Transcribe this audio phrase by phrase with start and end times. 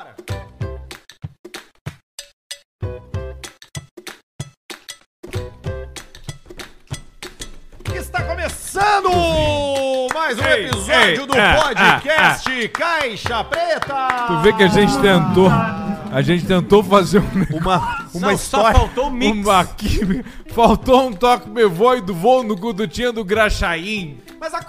[0.00, 0.14] Bora.
[7.94, 9.10] Está começando
[10.14, 14.08] mais um Ei, episódio ei, do ah, podcast Caixa Preta.
[14.26, 15.50] Tu vê que a gente tentou.
[16.12, 18.72] A gente tentou fazer um, uma, uma Não, história.
[18.72, 19.46] só faltou o mix.
[19.46, 20.24] uma química.
[20.54, 24.18] Faltou um toque me voe do voo no Gudutinha do Graxaim.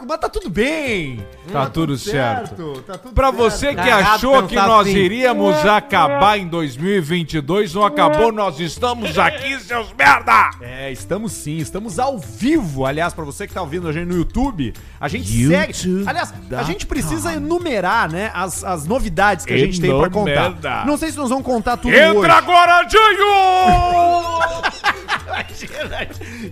[0.08, 1.26] Mas, tá tudo bem.
[1.52, 2.82] Tá tudo certo.
[2.86, 3.38] Tá tudo Pra certo.
[3.38, 4.98] você que Tá achou que pensar nós assim.
[4.98, 10.52] iríamos acabar em 2022, não acabou, nós estamos aqui, seus merda!
[10.62, 12.86] É, estamos sim, estamos ao vivo.
[12.86, 16.04] Aliás, pra você que tá ouvindo a gente no YouTube, a gente YouTube segue.
[16.08, 20.86] Aliás, a gente precisa enumerar, né, as, as novidades que a gente tem pra contar.
[20.86, 22.30] Não sei se nós vamos contar tudo Entra hoje.
[22.32, 23.02] agora, Dinho!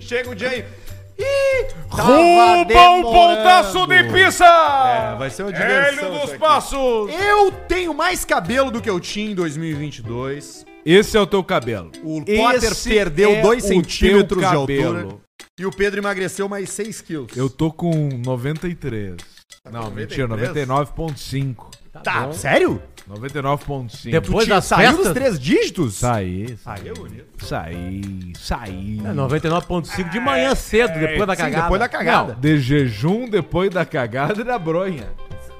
[0.00, 0.66] Chega o dia
[1.88, 3.10] Ruba um demorando.
[3.10, 4.44] pontaço de pizza!
[4.44, 6.36] É, vai ser uma diversão Hélio dos.
[6.38, 7.10] Passos!
[7.12, 10.64] Eu tenho mais cabelo do que eu tinha em 2022.
[10.84, 11.90] Esse é o teu cabelo.
[12.02, 14.82] O Potter Esse perdeu é 2 o centímetros de altura.
[14.82, 15.20] cabelo.
[15.58, 17.36] E o Pedro emagreceu mais 6 quilos.
[17.36, 17.90] Eu tô com
[18.24, 19.16] 93.
[19.70, 21.66] Não, mentira, 99.5.
[22.02, 22.80] Tá, sério?
[23.10, 24.10] 99.5.
[24.10, 25.04] Depois das saiu festas?
[25.04, 25.94] dos três dígitos?
[25.94, 26.56] Saí,
[26.96, 27.44] bonito.
[27.44, 29.00] saí, saí.
[29.04, 31.62] É, 99.5 de manhã cedo, depois da Sim, cagada.
[31.62, 32.34] depois da cagada.
[32.34, 35.08] De jejum depois da cagada e da bronha.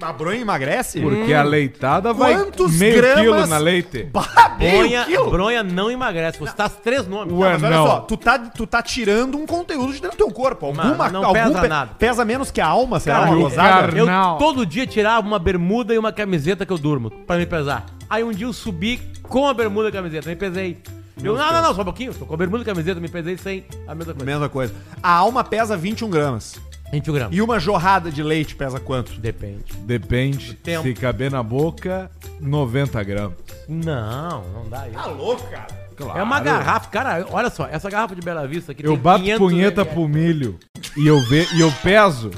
[0.02, 1.00] A bronha emagrece?
[1.00, 4.04] Porque a leitada vai Quantos meio gramas- quilo na leite.
[4.04, 5.30] Bah, meio Bronha, quilo.
[5.30, 6.38] bronha não emagrece.
[6.38, 7.32] Você tá três nomes.
[7.34, 7.86] Ué, Mas olha não.
[7.86, 10.66] só, tu tá, tu tá tirando um conteúdo de dentro do teu corpo.
[10.66, 11.90] Alguma, Mano, não algum pesa pe- nada.
[11.98, 13.20] Pesa menos que a alma, será?
[13.20, 13.96] Cara, uma gozada?
[13.98, 14.38] Eu Carnal.
[14.38, 17.84] todo dia tirava uma bermuda e uma camiseta que eu durmo, pra me pesar.
[18.08, 20.78] Aí um dia eu subi com a bermuda e a camiseta, me pesei.
[21.22, 22.14] Eu, não, não, não, só um pouquinho.
[22.14, 24.24] Tô com a bermuda e a camiseta, me pesei sem a mesma coisa.
[24.26, 24.74] Mesma coisa.
[25.02, 26.58] A alma pesa 21 gramas.
[26.92, 27.36] 21 gramas.
[27.36, 29.12] E uma jorrada de leite pesa quanto?
[29.20, 29.72] Depende.
[29.84, 30.54] Depende.
[30.54, 30.82] tempo.
[30.82, 33.38] Se caber na boca, 90 gramas.
[33.68, 34.98] Não, não dá isso.
[34.98, 35.80] Tá louco, cara.
[35.96, 36.18] Claro.
[36.18, 39.22] É uma garrafa, cara, olha só, essa garrafa de Bela Vista aqui Eu tem bato
[39.22, 39.94] 500 punheta ml.
[39.94, 40.58] pro milho
[40.96, 42.30] e eu, ve e eu peso.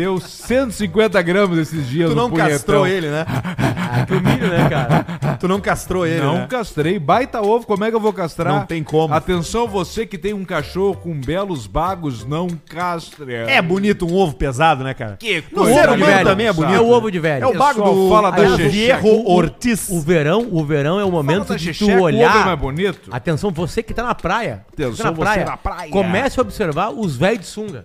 [0.00, 3.26] Deu 150 gramas esses dias Tu não castrou ele, né?
[3.28, 5.36] Ah, que o milho, né, cara?
[5.38, 6.46] Tu não castrou ele, Não né?
[6.48, 6.98] castrei.
[6.98, 8.54] Baita ovo, como é que eu vou castrar?
[8.54, 9.12] Não tem como.
[9.12, 13.34] Atenção, você que tem um cachorro com belos bagos, não castre.
[13.34, 15.18] É bonito um ovo pesado, né, cara?
[15.18, 16.76] Que coisa ser de humano velho, também é bonito.
[16.76, 17.44] É o ovo de velho.
[17.44, 18.56] É o bago do fala da.
[18.70, 19.90] Fierro Ortiz.
[19.90, 22.46] O verão, o verão é o momento de tu o ovo é olhar.
[22.46, 23.10] mais bonito.
[23.12, 24.64] Atenção, você que tá na praia.
[24.72, 25.90] Atenção, Você tá você na praia.
[25.90, 27.84] Comece a observar os velhos de sunga.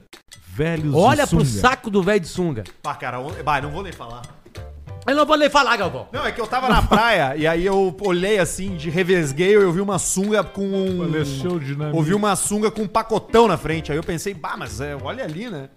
[0.56, 1.60] Velhos de Olha pro sunga.
[1.60, 2.64] saco do velho de sunga.
[2.82, 4.22] Pá, cara, on- bah, não vou nem falar.
[5.08, 6.08] Eu não vou nem falar, Galvão.
[6.12, 9.72] Não, é que eu tava na praia e aí eu olhei assim, de revesguei, eu
[9.72, 10.98] vi uma sunga com um.
[11.06, 11.96] Faleceu dinamite.
[11.96, 13.92] Ouvi uma sunga com um pacotão na frente.
[13.92, 15.70] Aí eu pensei, bah, mas é, olha ali, né?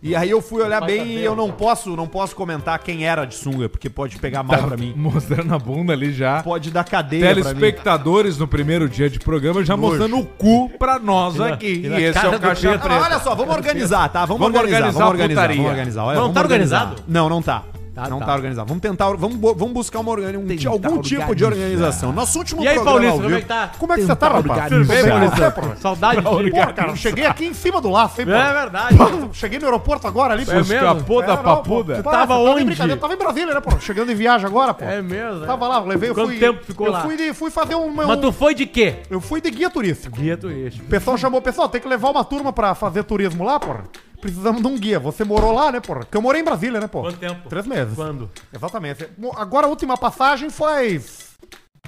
[0.00, 3.24] E aí eu fui olhar bem e eu não posso, não posso comentar quem era
[3.24, 4.92] de sunga, porque pode pegar mal Tá pra mim.
[4.96, 6.42] mostrando a bunda ali já.
[6.44, 7.42] Pode dar cadeia pra mim.
[7.42, 9.88] Telespectadores no primeiro dia de programa já Nojo.
[9.88, 11.82] mostrando o cu pra nós aqui.
[11.84, 12.86] e E, esse é o Caixa Pedro.
[12.86, 13.04] Ah, Preta.
[13.04, 14.24] olha só, vamos organizar, tá?
[14.24, 15.56] Vamos, Vamos organizar, organizar vamos organizar, putaria.
[15.56, 16.04] vamos organizar.
[16.04, 16.80] Olha, Não vamos tá organizar.
[16.82, 17.04] organizado?
[17.12, 17.64] Não, não tá.
[17.96, 18.26] Tá, não tá.
[18.26, 18.34] tá.
[18.34, 18.68] organizado.
[18.68, 21.70] Vamos tentar, vamos, vamos buscar uma um- Tentar algum tipo de organizar.
[21.72, 22.12] organização.
[22.12, 23.70] Nosso último E aí, programa Paulista, ao como é vivo- que tá?
[23.78, 24.68] Como é que você tá, Tentar rapaz?
[24.72, 25.76] Tudo bem, Paulista?
[25.80, 26.50] Saudade de.
[26.50, 28.32] Pô, cara, eu cheguei aqui em cima do laço, hein, pô?
[28.34, 28.96] É verdade.
[29.32, 30.52] Cheguei no aeroporto agora ali, pô.
[30.52, 30.74] É mesmo?
[30.74, 31.96] Escapou da É, papuda.
[32.02, 32.10] pô.
[32.10, 32.64] Tava Para, onde?
[32.64, 33.80] brincadeira, Eu tava em Brasília, né, pô?
[33.80, 34.84] Chegando em viagem agora, pô.
[34.84, 35.46] É mesmo, né?
[35.46, 36.38] Tava lá, levei, eu Quanto fui...
[36.38, 37.00] tempo ficou eu lá?
[37.00, 37.90] Fui, de- fui fazer um...
[37.90, 38.96] Mas tu foi de quê?
[39.10, 40.16] Eu fui de guia turístico.
[40.20, 40.84] Guia turístico.
[40.84, 43.84] O pessoal chamou, pessoal, tem que levar uma turma pra fazer turismo lá, porra.
[44.20, 44.98] Precisamos de um guia.
[44.98, 46.00] Você morou lá, né, porra?
[46.00, 47.02] Porque eu morei em Brasília, né, pô?
[47.02, 47.48] Quanto tempo?
[47.48, 47.94] Três meses.
[47.94, 48.30] Quando?
[48.54, 49.06] Exatamente.
[49.36, 51.00] Agora a última passagem foi...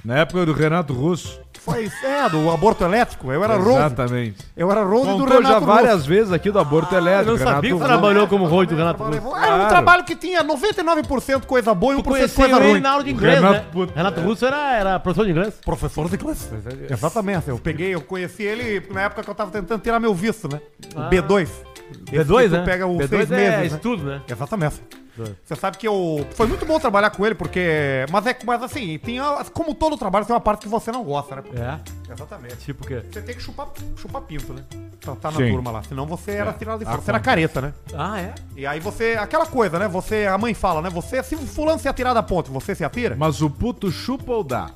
[0.05, 1.41] Na época do Renato Russo.
[1.59, 3.33] Foi, é, do aborto elétrico.
[3.33, 3.79] Eu era Rose.
[3.79, 4.37] Exatamente.
[4.55, 5.65] Eu era Rose do Renato já Russo.
[5.65, 7.31] várias vezes aqui do aborto Eu elétrico.
[7.31, 9.27] não sabia que Renato você trabalhou como rosto do Renato Era Russo.
[9.27, 9.67] um Claro.
[9.67, 12.79] trabalho que tinha 99% coisa boa e 1% Tu conheceu coisa ele ruim.
[12.79, 13.87] na aula de inglês, Renato né?
[13.93, 15.53] Renato Russo era, era professor de inglês.
[15.65, 16.49] Professor de inglês.
[16.89, 17.49] Exatamente.
[17.49, 20.61] Eu peguei, eu conheci ele na época que eu tava tentando tirar meu visto, né?
[20.95, 21.09] O Ah.
[21.09, 21.49] B2.
[22.11, 22.65] Esse B2, que tu né?
[22.65, 23.77] pega os B2 seis é meses, né?
[23.77, 24.21] estudo, né?
[24.27, 24.81] Exatamente.
[25.43, 26.25] Você sabe que eu.
[26.31, 28.05] Foi muito bom trabalhar com ele, porque.
[28.09, 31.03] Mas é mas assim, tem a- como todo trabalho, tem uma parte que você não
[31.03, 31.43] gosta, né?
[32.07, 32.13] É.
[32.13, 32.55] Exatamente.
[32.57, 33.03] Tipo o quê?
[33.11, 34.63] Você tem que chupar, chupar pinto, né?
[35.01, 35.51] Pra tá na Sim.
[35.51, 35.83] turma lá.
[35.83, 36.53] Senão você era É.
[36.53, 37.01] tirado de Ah, fora.
[37.01, 37.73] Você era careta, né?
[37.93, 38.33] Ah, é?
[38.55, 39.17] E aí você.
[39.19, 39.89] Aquela coisa, né?
[39.89, 40.25] Você.
[40.25, 40.89] A mãe fala, né?
[40.89, 41.21] Você.
[41.21, 43.17] Se fulano se atirar da ponte, você se atira?
[43.17, 44.69] Mas o puto chupa ou dá?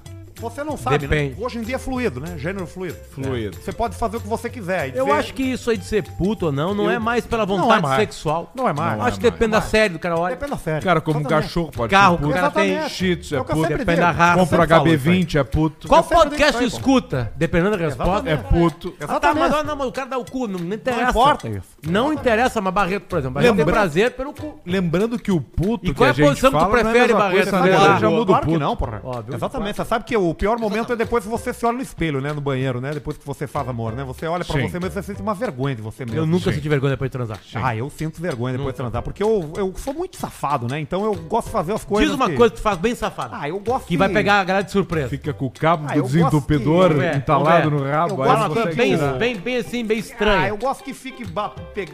[0.43, 1.35] Você não sabe, Depende.
[1.39, 1.45] né?
[1.45, 2.35] Hoje em dia é fluido, né?
[2.37, 2.97] Gênero fluido.
[3.11, 3.57] Fluido.
[3.61, 4.89] Você pode fazer o que você quiser.
[4.89, 6.99] e Eu dizer- acho que isso aí de ser puto ou não, não Eu- é
[6.99, 7.95] mais pela Não vontade é mais.
[8.01, 8.51] sexual.
[8.53, 8.93] Não é mais.
[8.93, 10.35] Acho Não é que depende da série do cara olha.
[10.35, 10.83] Depende da série.
[10.83, 11.43] Cara, como um Exatamente.
[11.47, 12.29] cachorro pode Carro, ser puto.
[12.29, 13.61] o cara tem Tzu é É puto.
[13.61, 13.95] Depende digo.
[14.01, 14.39] da raça.
[14.39, 15.15] Compra Eu sempre falo isso aí.
[15.23, 15.87] HB20 é puto.
[15.87, 16.63] Qual podcast pô.
[16.67, 17.31] escuta?
[17.35, 18.29] Dependendo da resposta.
[18.29, 18.93] É puto.
[19.01, 19.67] Ah, tá, mas Exatamente.
[19.67, 21.01] não, mas o cara dá o cu, não, não interessa.
[21.03, 21.67] Não importa isso.
[21.87, 23.35] Não interessa, mas Barreto, por exemplo.
[23.35, 24.59] Barreto tem prazer pelo cu.
[24.65, 27.51] Lembrando que o puto E qual é a posição que tu não é prefere, Barreto,
[27.51, 27.71] né?
[27.99, 28.59] Já muda o puto.
[28.59, 29.01] não, porra.
[29.33, 29.75] Exatamente.
[29.77, 32.31] Você sabe que o pior momento é depois que você se olha no espelho, né?
[32.33, 32.91] No banheiro, né?
[32.93, 34.03] Depois que você faz amor, né?
[34.03, 34.67] Você olha pra Sim.
[34.67, 36.19] você mesmo e você sente uma vergonha de você mesmo.
[36.19, 36.55] Eu nunca Sim.
[36.57, 37.39] senti vergonha depois de transar.
[37.55, 40.79] Ah, eu sinto vergonha depois de transar, porque eu, eu sou muito safado, né?
[40.79, 42.09] Então eu gosto de fazer as coisas.
[42.09, 43.37] Diz uma que- coisa que tu faz bem safada.
[43.39, 45.09] Ah, eu gosto que vai pegar a galera de surpresa.
[45.09, 48.15] Fica com o cabo Ah, do desentupidor que- entalado no rabo.
[48.15, 49.13] Eu aí gosto bem, tirar.
[49.13, 50.47] bem, bem assim, bem Ah, estranha.
[50.49, 51.23] eu gosto que fique.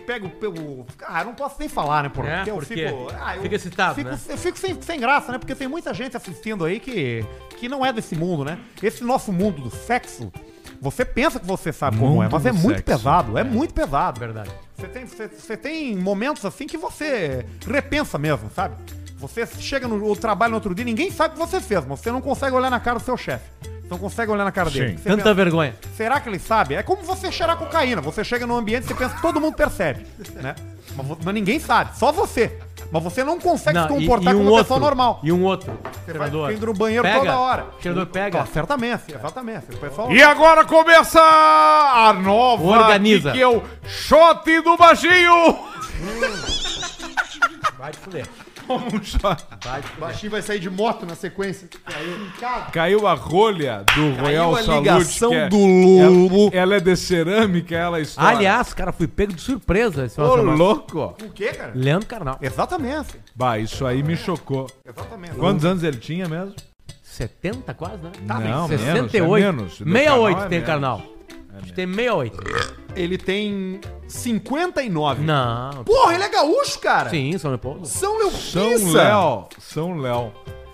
[0.05, 0.29] Pega o.
[0.29, 2.07] pego- Ah, eu não posso nem falar, né?
[2.07, 3.07] É, porque eu fico.
[3.19, 4.19] Ah, eu Fica excitado, fico, né?
[4.29, 5.37] Eu fico sem, sem graça, né?
[5.37, 7.25] Porque tem muita gente assistindo aí que,
[7.57, 8.59] que não é desse mundo, né?
[8.81, 10.31] Esse nosso mundo do sexo.
[10.81, 12.83] Você pensa que você sabe como é, Mundo mas é muito sexo.
[12.83, 14.19] pesado, é, muito pesado.
[14.19, 14.49] Verdade.
[14.77, 18.75] Você tem, você, você tem momentos assim que você repensa mesmo, sabe?
[19.17, 22.11] Você chega no trabalho no outro dia, ninguém sabe o que você fez, mas você
[22.11, 23.43] não consegue olhar na cara do seu chefe.
[23.89, 24.97] Você não consegue olhar na cara dele.
[24.97, 25.73] Você Tanta pensa, vergonha.
[25.97, 26.75] Será que ele sabe?
[26.75, 27.99] É como você cheirar cocaína.
[28.01, 30.05] Você chega num ambiente e você pensa que todo mundo percebe,
[30.39, 30.53] né?
[30.95, 32.55] Mas, vo- mas ninguém sabe, só você.
[32.91, 35.19] Mas você não consegue Não, se e- comportar e um como uma outro, pessoa normal.
[35.23, 35.71] E um outro.
[35.71, 36.51] Você vai Treinador.
[36.51, 37.19] indo no banheiro Pega.
[37.19, 37.63] toda hora.
[37.63, 38.41] O treinador pega.
[38.41, 39.65] Ah, certamente, exatamente.
[39.73, 40.11] O pessoal...
[40.11, 43.31] E agora começa a nova Organiza.
[43.31, 45.57] que é o shot do baixinho.
[47.77, 48.25] Vai te fuder.
[48.69, 49.43] Um shot.
[49.49, 49.83] Fuder.
[49.99, 51.67] Baixinho vai sair de moto na sequência.
[52.71, 54.79] Caiu a rolha do Royal a Salute.
[54.79, 56.49] ligação que é- do Lobo.
[56.53, 58.29] Ela, ela é de cerâmica, ela estoura.
[58.29, 60.57] Aliás, cara, fui pego de surpresa esse Ô, final de semana.
[60.57, 61.15] louco.
[61.23, 61.71] O quê, cara?
[61.75, 62.37] Leandro Carnal.
[62.41, 63.15] Exatamente.
[63.35, 64.67] Bah, isso aí me chocou.
[64.85, 65.35] Exatamente.
[65.35, 66.53] Quantos anos ele tinha mesmo?
[67.03, 68.11] 70 quase, né?
[68.27, 69.43] Tá bem, não, 68.
[69.43, 69.79] menos, é menos.
[69.79, 70.65] Do 68 canal é tem menos.
[70.67, 71.01] carnal.
[71.63, 72.37] Que tem 68.
[72.95, 75.23] Ele tem 59.
[75.23, 75.83] Não.
[75.83, 77.09] Porra, ele é gaúcho, cara.
[77.09, 77.87] Sim, São Leopoldo.
[77.87, 78.91] São Léo São.
[78.93, 79.47] Léo.
[79.59, 80.31] São Léo.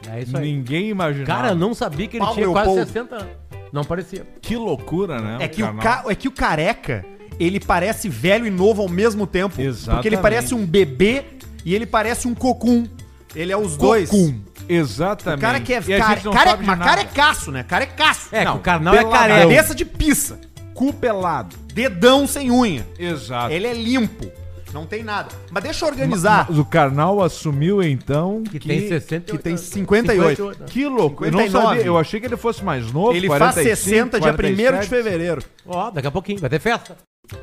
[0.09, 0.51] É isso aí.
[0.53, 1.25] Ninguém imaginava.
[1.41, 2.87] Cara, eu não sabia que ele Paulo tinha quase Leopoldo.
[2.91, 3.27] 60 anos.
[3.73, 4.25] Não parecia.
[4.41, 5.37] Que loucura, né?
[5.41, 6.03] É que, o ca...
[6.07, 7.03] é que o careca,
[7.39, 9.59] ele parece velho e novo ao mesmo tempo.
[9.61, 9.95] Exatamente.
[9.97, 11.25] Porque ele parece um bebê
[11.65, 12.87] e ele parece um cocum.
[13.35, 14.09] Ele é os dois.
[14.09, 14.39] Cocum.
[14.69, 15.39] Exatamente.
[15.39, 16.89] O cara que é E a gente não sabe de mas nada.
[16.91, 17.63] carecaço, né?
[17.63, 18.29] Carecaço.
[18.31, 19.19] É, Não, que o carnal é peladão.
[19.19, 19.41] careca.
[19.41, 20.39] Cabeça de pizza.
[20.75, 21.55] Cu pelado.
[21.73, 22.85] Dedão sem unha.
[22.99, 23.51] Exato.
[23.51, 24.29] Ele é limpo.
[24.73, 25.29] Não tem nada.
[25.49, 26.47] Mas deixa eu organizar.
[26.49, 29.61] Mas o Karnal assumiu então Que tem 68 que tem anos.
[29.61, 30.35] 58.
[30.35, 30.71] 58.
[30.71, 31.23] Que louco.
[31.23, 31.67] Eu não 59.
[31.77, 31.85] sabia.
[31.85, 33.13] Eu achei que ele fosse mais novo.
[33.13, 34.89] Ele faz 45, 60 dia 1 de 47.
[34.89, 35.41] fevereiro.
[35.65, 36.97] Ó, daqui a pouquinho, vai ter festa.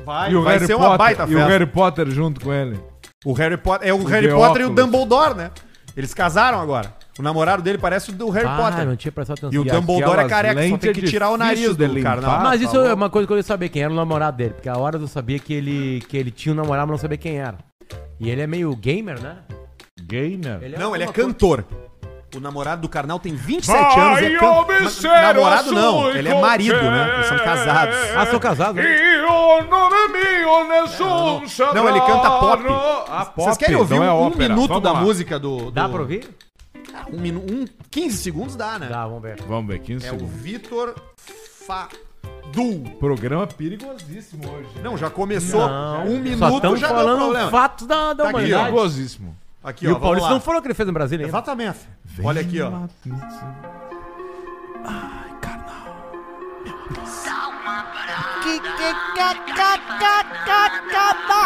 [0.05, 1.45] Vai, E o vai Harry ser Potter, uma baita E o festa.
[1.47, 2.79] Harry Potter junto com ele.
[3.25, 3.87] O Harry Potter.
[3.89, 4.69] É o, Harry de Potter e o.
[4.69, 5.49] Dumbledore, né?
[5.97, 6.93] Eles casaram agora.
[7.19, 8.85] O namorado dele parece o do Harry ah, Potter.
[8.87, 9.53] não tinha prestado atenção.
[9.53, 12.15] E o Dumbledore é careca, só tem que tirar o nariz difícil do de limpar.
[12.15, 12.41] carnal.
[12.41, 12.87] Mas isso falou.
[12.87, 14.53] é uma coisa que eu queria saber quem era o namorado dele.
[14.55, 17.17] Porque a hora eu sabia que ele, que ele tinha um namorado, mas não sabia
[17.17, 17.57] quem era.
[18.19, 19.37] E ele é meio gamer, né?
[20.01, 20.59] Gamer.
[20.63, 21.63] Ele Não, ele é cantor.
[22.35, 24.57] O namorado do Carnal tem 27 Vai anos e é cantor.
[24.63, 27.13] obedecer Namorado não, ele é marido, né?
[27.15, 27.95] Eles são casados.
[28.15, 28.83] Ah, sou casado, né?
[29.69, 31.73] Nome mio nessun saprà.
[31.75, 32.63] Não, ele canta pop.
[33.07, 33.33] Ah, pop.
[33.43, 35.01] Vocês querem ouvir não é um, um minuto Vamos da lá.
[35.01, 36.27] música do, do- Dá pra ouvir?
[37.11, 37.39] Um, minu...
[37.41, 38.87] um 15 segundos dá, né?
[38.87, 39.41] Dá, vamos ver.
[39.43, 40.35] Vamos ver, 15 É o segundos.
[40.41, 40.95] Vitor
[41.67, 42.89] Fadu.
[42.99, 44.69] Programa perigosíssimo hoje.
[44.83, 45.67] Não, já começou.
[45.67, 47.51] Não, um Só minuto estão já deu falando problema.
[47.51, 48.29] fatos da, da Tá aqui, ó.
[48.37, 48.63] humanidade.
[48.65, 49.37] Perigosíssimo.
[49.63, 50.33] Aqui, E ó, o vamos Paulista lá.
[50.33, 51.37] não falou que ele fez no Brasília ainda.
[51.37, 51.79] Exatamente.
[52.23, 52.71] Olha aqui, ó.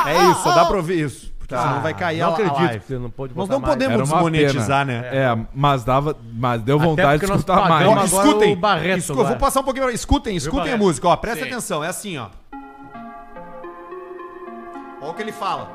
[0.06, 1.27] É isso, só dá pra ouvir isso.
[1.48, 2.80] Porque senão vai cair Não a, a acredito live.
[2.80, 3.74] que você não pôde Nós não mais.
[3.74, 5.02] podemos Era uma desmonetizar, pena.
[5.02, 5.10] né?
[5.14, 7.88] É, mas dava, mas deu Até vontade de escutar mais.
[7.88, 8.54] Ó, agora escutem.
[8.54, 9.86] o Barreto Escu- vou passar um pouquinho.
[9.86, 11.16] pra- Escutem, escutem a música, ó.
[11.16, 12.28] Presta atenção, é assim, ó.
[15.02, 15.70] Olha o que ele fala.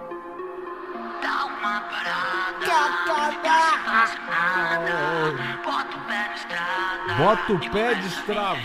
[7.19, 8.59] Bota o pé de estrava.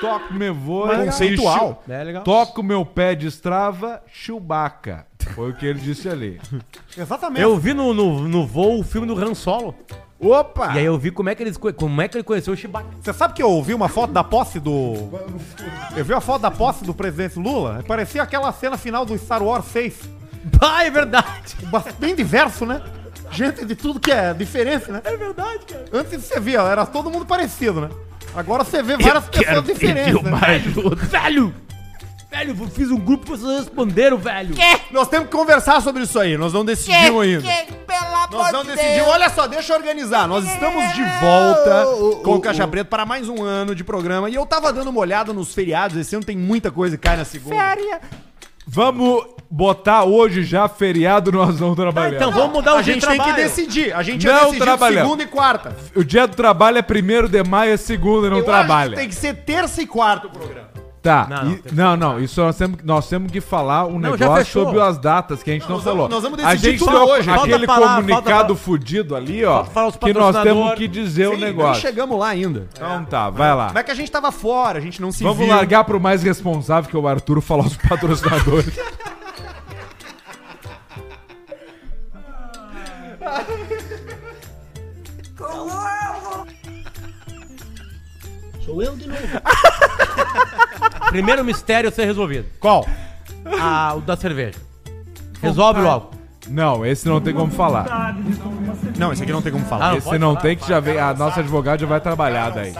[0.00, 0.88] Toca o meu voo.
[0.88, 1.82] Conceitual.
[1.88, 2.24] É legal.
[2.24, 5.06] Toca o meu pé de estrava, Chewbacca.
[5.34, 6.40] Foi o que ele disse ali.
[6.96, 7.42] Exatamente.
[7.42, 9.74] Eu vi no, no, no voo o filme do Han Solo.
[10.18, 10.74] Opa!
[10.74, 12.88] E aí eu vi como é que, eles, como é que ele conheceu o Chewbacca.
[13.02, 15.10] Você sabe que eu ouvi uma foto da posse do.
[15.94, 17.84] Eu vi a foto da posse do presidente Lula?
[17.86, 20.16] Parecia aquela cena final do Star Wars 6.
[20.60, 21.56] Ah, é verdade.
[21.98, 22.80] Bem diverso, né?
[23.36, 25.02] Gente de tudo que é diferente, né?
[25.04, 25.84] É verdade, cara.
[25.92, 27.90] Antes você via, era todo mundo parecido, né?
[28.34, 30.22] Agora você vê várias pessoas diferentes.
[30.22, 30.30] Né?
[31.10, 31.54] Velho!
[32.30, 34.54] Velho, eu fiz um grupo e vocês responderam, velho.
[34.90, 37.42] Nós temos que conversar sobre isso aí, nós não decidimos ainda.
[37.86, 39.08] pela Nós não decidimos.
[39.08, 40.26] Olha só, deixa eu organizar.
[40.26, 41.86] Nós estamos de volta
[42.22, 44.28] com o Caixa Preto para mais um ano de programa.
[44.28, 45.96] E eu tava dando uma olhada nos feriados.
[45.96, 47.54] Esse ano tem muita coisa que cai na segunda.
[48.66, 52.16] Vamos botar hoje já feriado, nós não trabalhamos.
[52.16, 53.44] Então vamos mudar o A dia de gente tem que trabalho.
[53.44, 53.92] decidir.
[53.94, 55.02] A gente Não ia decidir trabalhamos.
[55.04, 55.76] segunda e quarta.
[55.94, 58.80] O dia do trabalho é primeiro de maio, é segunda, não eu trabalha.
[58.82, 60.65] acho que tem que ser terça e quarta o programa.
[61.06, 63.98] Tá, Não, não, não, não, não, não, isso nós temos, nós temos que falar um
[63.98, 66.08] Não, negócio sobre as datas que a gente não, nós falou.
[66.08, 67.30] vamos- nós vamos a decidir gente tudo hoje.
[67.30, 69.62] aquele falar, comunicado falta- fudido ali, ó,
[70.00, 71.80] que nós temos que dizer o Sim, Nem negócio.
[71.80, 72.66] chegamos lá ainda.
[72.74, 73.66] Então tá, vai lá.
[73.68, 75.48] Como é que a gente tava fora, a gente não se Vamos viu.
[75.48, 78.74] largar pro mais responsável, que é o Arthur, falar os patrocinadores.
[88.66, 89.22] Sou eu de novo.
[91.08, 92.46] Primeiro mistério a ser resolvido.
[92.60, 92.84] Qual?
[93.60, 94.58] Ah, o da cerveja.
[95.40, 96.10] Resolve logo.
[96.48, 98.16] não, esse não tem como falar.
[98.98, 99.86] Não, esse aqui não tem como falar.
[99.86, 100.40] Ah, não Esse pode não falar?
[100.42, 100.98] tem que já vem.
[100.98, 102.74] A nossa advogada já vai trabalhar daí.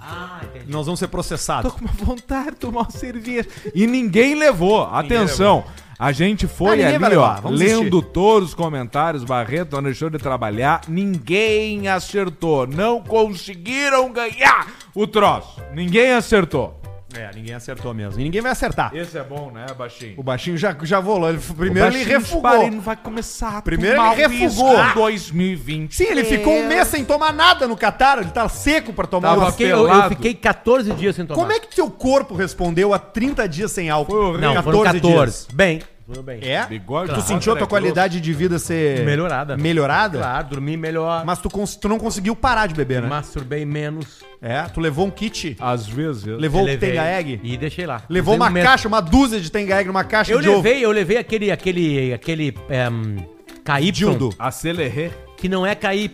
[0.00, 0.72] Ah, entendi.
[0.72, 1.72] Nós vamos ser processados.
[1.72, 3.48] com uma vontade de tomar uma cerveja.
[3.74, 4.82] E ninguém levou.
[4.84, 5.64] Atenção.
[5.98, 9.24] A gente Ah, foi vai ali, ó, lendo todos os comentários.
[9.24, 10.82] Barreto não deixou de trabalhar.
[10.86, 12.66] Ninguém acertou.
[12.68, 15.60] Não conseguiram ganhar o troço.
[15.74, 16.80] Ninguém acertou.
[17.14, 18.20] É, ninguém acertou mesmo.
[18.20, 18.94] E ninguém vai acertar.
[18.94, 20.14] Esse é bom, né, baixinho?
[20.18, 21.30] O baixinho já, já volou.
[21.30, 22.62] Ele, primeiro ele refugou.
[22.62, 24.74] Ele vai começar a Primeiro tomar ele refugou.
[24.76, 25.94] uísque em 2020.
[25.94, 28.18] Sim, ele ficou um mês sem tomar nada no Catar.
[28.18, 29.44] Ele tá seco pra tomar Tava.
[29.46, 30.08] Eu fiquei, eu, eu pelado.
[30.16, 31.40] fiquei 14 dias sem tomar.
[31.40, 34.12] Como é que teu corpo respondeu a 30 dias sem álcool?
[34.12, 34.54] Foi horrível.
[34.54, 35.46] Não, foram 14.
[35.52, 35.80] Bem,
[36.12, 36.40] tudo bem.
[36.42, 36.66] É?
[36.66, 39.04] Bigode, Tu sentiu a tua qualidade de vida ser...
[39.04, 39.56] Melhorada.
[39.56, 40.18] Melhorada?
[40.18, 41.24] Claro, dormi melhor.
[41.26, 43.08] Mas tu, cons- tu não conseguiu parar de beber, né?
[43.08, 44.24] Masturbei menos.
[44.40, 46.24] É, tu levou um kit, Às vezes.
[46.24, 48.02] levou o Levei Tenga Egg, E deixei lá.
[48.08, 50.56] levou Usei uma um caixa, uma dúzia de Tenga Egg numa caixa Eu de ovo.
[50.62, 52.54] levei, eu levei aquele, aquele, aquele
[52.90, 53.16] um,
[53.64, 54.30] KY, Dildo.
[54.38, 55.10] Acelerê.
[55.36, 56.10] que não é KY.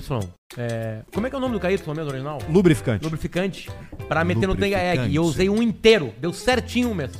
[0.56, 2.38] É, como é que é o nome do KY mesmo, original?
[2.48, 3.04] Lubrificante.
[3.04, 3.70] Lubrificante.
[4.08, 5.08] Pra meter no Tenga Egg.
[5.08, 6.12] E eu usei um inteiro.
[6.18, 7.12] Deu certinho mês.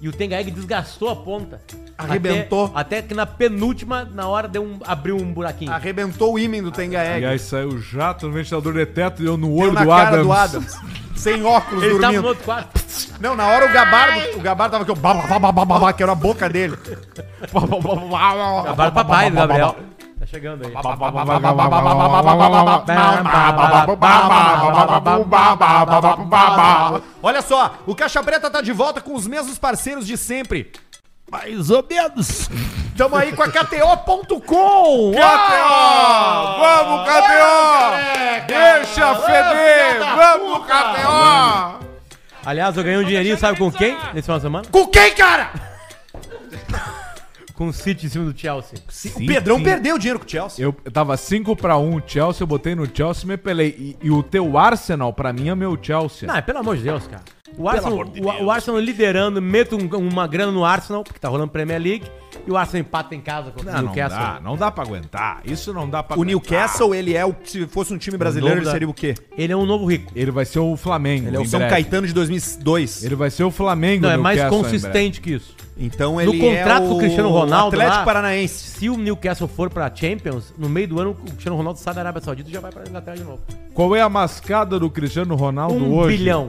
[0.00, 1.60] E o Tenga Egg desgastou a ponta.
[1.96, 2.70] Arrebentou.
[2.74, 5.72] Até, até que na penúltima, na hora, deu um, abriu um buraquinho.
[5.72, 9.24] Arrebentou o ímã do Tenga E aí saiu o jato no ventilador de teto e
[9.24, 10.26] deu no Deu olho na do cara Adams.
[10.26, 10.78] do Adams.
[11.16, 12.22] Sem óculos, Ele tava dormindo.
[12.22, 12.80] no outro quarto.
[13.20, 16.78] Não, na hora o Gabardo, o Gabardo tava aqui, ó, que era a boca dele.
[17.50, 19.76] Acabaram o papai do Gabriel.
[20.30, 20.74] Chegando aí.
[27.22, 30.70] Olha só, o Caixa Preta tá de volta com os mesmos parceiros de sempre.
[31.30, 32.48] Mais ou menos.
[32.96, 35.12] Tamo aí com a KTO.com.
[35.12, 35.18] KTO!
[36.58, 38.46] Vamos, KTO!
[38.46, 40.00] Deixa feder!
[40.14, 41.86] Vamos, KTO!
[42.44, 43.96] Aliás, eu ganhei um dinheirinho, sabe com quem?
[44.12, 44.68] Nesse final de semana?
[44.70, 45.50] Com quem, cara?
[47.58, 48.78] Com o City em cima do Chelsea.
[49.16, 50.64] o Pedrão perdeu dinheiro com o Chelsea.
[50.64, 53.68] Eu eu tava 5 pra 1 Chelsea, eu botei no Chelsea e me pelei.
[53.76, 56.32] E, e o teu Arsenal, pra mim, é meu Chelsea.
[56.32, 57.22] Não, pelo amor de Deus, cara.
[57.56, 57.98] O Arsenal,
[58.40, 62.04] o, o Arsenal liderando, meto um- uma grana no Arsenal, porque tá rolando Premier League,
[62.46, 64.20] e o Arsenal empata em casa contra Não, o não Newcastle.
[64.20, 65.40] dá, não dá pra aguentar.
[65.44, 66.26] Isso não dá pra O aguentar.
[66.50, 67.34] Newcastle, ele é o.
[67.44, 69.14] Se fosse um time brasileiro, ele da- seria o quê?
[69.36, 70.12] Ele é um novo rico.
[70.14, 71.26] Ele vai ser o Flamengo.
[71.28, 71.74] Ele é o São breve.
[71.74, 73.02] Caetano de 2002.
[73.04, 74.02] Ele vai ser o Flamengo.
[74.04, 75.56] Não, é mais Newcastle consistente que isso.
[75.80, 78.70] Então ele contrato é o com o Cristiano Ronaldo Atlético lá- Paranaense.
[78.78, 82.00] Se o Newcastle for pra Champions, no meio do ano o Cristiano Ronaldo sai da
[82.00, 83.40] Arábia Saudita e já vai pra Inglaterra de novo.
[83.74, 86.16] Qual é a mascada do Cristiano Ronaldo Um hoje?
[86.18, 86.48] bilhão.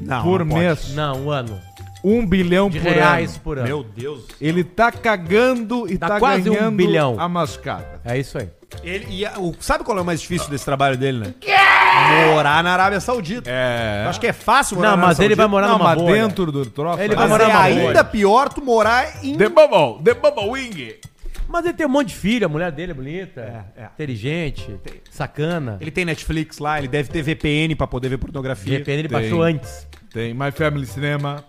[0.00, 0.60] Não, por não pode.
[0.64, 0.94] mês.
[0.94, 1.60] Não, um ano.
[2.02, 3.40] Um bilhão De por reais ano.
[3.44, 3.66] por ano.
[3.68, 4.24] Meu Deus.
[4.40, 7.16] Ele tá cagando e Dá tá quase um ganhando bilhão.
[7.18, 8.00] a mascada.
[8.04, 8.48] É isso aí.
[8.82, 11.34] Ele, e a- o, sabe qual é o mais difícil desse trabalho dele, né?
[12.32, 13.50] Morar na Arábia Saudita.
[13.52, 14.02] É.
[14.04, 15.48] Eu acho que é fácil morar Não, na Arábia mas ele vai Saudita.
[15.50, 16.22] morar não, numa mas bolha.
[16.22, 17.00] dentro do troço.
[17.02, 18.04] Ele vai Mas morar é numa ainda bolha.
[18.04, 19.36] pior tu morar em...
[19.36, 20.94] The Bubble, The Bubble Wing.
[21.50, 23.40] Mas ele tem um monte de filho, a mulher dele é bonita,
[23.76, 23.86] É, é.
[23.86, 24.78] inteligente,
[25.10, 25.78] sacana.
[25.80, 28.78] Ele tem Netflix lá, ele deve ter VPN pra poder ver pornografia.
[28.78, 29.18] VPN ele Tem.
[29.20, 29.88] baixou antes.
[30.12, 31.44] Tem My Family Cinema.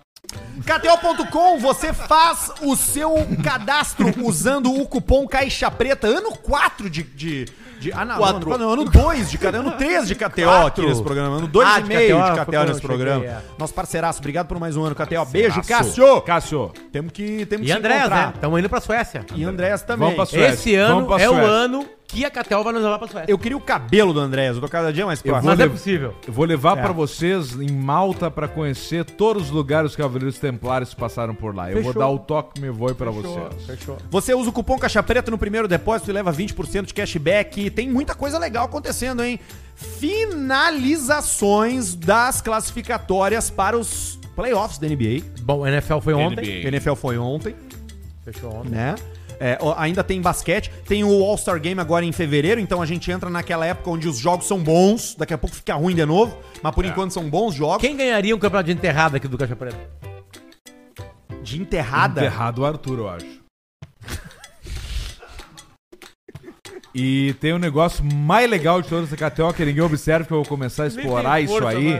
[0.65, 7.03] KTO.com, você faz o seu cadastro usando o cupom Caixa Preta, ano 4 de.
[7.03, 7.45] de,
[7.79, 8.53] de ah, não, Quatro.
[8.53, 11.79] ano, ano 2 de KTO, ano 3 de KTO aqui nesse programa, ano 2 Ah,
[11.79, 13.21] e de meio KTO, de foi KTO nesse eu programa.
[13.21, 13.41] cheguei, é.
[13.57, 15.25] Nosso parceiraço, obrigado por mais um ano, KTO.
[15.25, 16.21] Beijo, Cássio.
[16.21, 16.71] Cássio!
[16.91, 18.31] Temos que, temos E que Andréas, né?
[18.35, 19.25] Estamos indo pra Suécia.
[19.35, 20.15] E Andréas também.
[20.15, 20.53] Vamos pra Suécia.
[20.53, 21.49] Esse ano Vamos pra é o Suécia.
[21.49, 23.31] ano que a Catel vai nos levar pra Suécia.
[23.31, 25.49] Eu queria o cabelo do Andréas, eu tô cada dia mais próximo.
[25.49, 26.13] Mas é possível.
[26.27, 26.81] Eu vou levar É.
[26.81, 31.55] pra vocês em Malta pra conhecer todos os lugares que os Cavaleiros Templários passaram por
[31.55, 31.69] lá.
[31.71, 32.01] Eu vou Fechou.
[32.01, 33.63] dar o toque me voe pra vocês.
[33.65, 33.97] Fechou.
[34.09, 37.69] Você usa o cupom Caixa Preta no primeiro depósito e leva 20% de cashback.
[37.69, 39.39] Tem muita coisa legal acontecendo, hein?
[39.75, 45.23] Finalizações das classificatórias para os playoffs da NBA.
[45.41, 46.59] Bom, o NFL foi ontem.
[46.61, 46.67] NBA.
[46.67, 47.55] NFL foi ontem,
[48.23, 48.69] Fechou ontem.
[48.69, 48.95] né?
[49.43, 53.27] É, ainda tem basquete, tem o All-Star Game agora em fevereiro, então a gente entra
[53.27, 56.75] naquela época onde os jogos são bons, daqui a pouco fica ruim de novo, mas
[56.75, 57.81] por enquanto são bons jogos.
[57.81, 59.79] Quem ganharia um campeonato de enterrada aqui do Caixa Preta?
[61.41, 62.23] De enterrada.
[62.23, 63.41] Errado o Arthur, eu acho.
[66.93, 70.39] E tem um negócio mais legal de toda essa KTO que ninguém observa que eu
[70.39, 71.97] vou começar a explorar isso aí.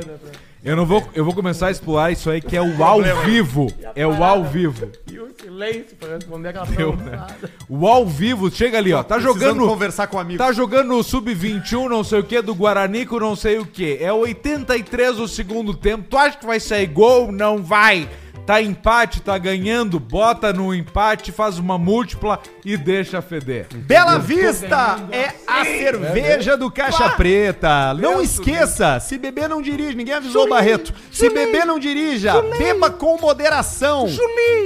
[0.63, 3.67] Eu não vou, eu vou começar a explorar isso aí que é o ao vivo.
[3.95, 4.91] É o ao vivo.
[5.11, 7.25] E o silêncio pra responder aquela Deu, né?
[7.67, 9.01] O ao vivo, chega ali, ó.
[9.01, 10.37] Tá Precisando jogando conversar com um amigo.
[10.37, 13.97] Tá jogando o sub-21, não sei o que, do Guarani com não sei o que.
[13.99, 16.05] É 83 o segundo tempo.
[16.07, 17.31] Tu acha que vai sair gol?
[17.31, 18.07] Não vai.
[18.51, 23.67] Tá empate, tá ganhando, bota no empate, faz uma múltipla e deixa feder.
[23.73, 27.93] Bela Vista é a cerveja do Caixa Preta.
[27.93, 30.93] Não esqueça, se beber não dirige, ninguém avisou Barreto.
[31.13, 34.09] Se beber não dirija, beba com moderação.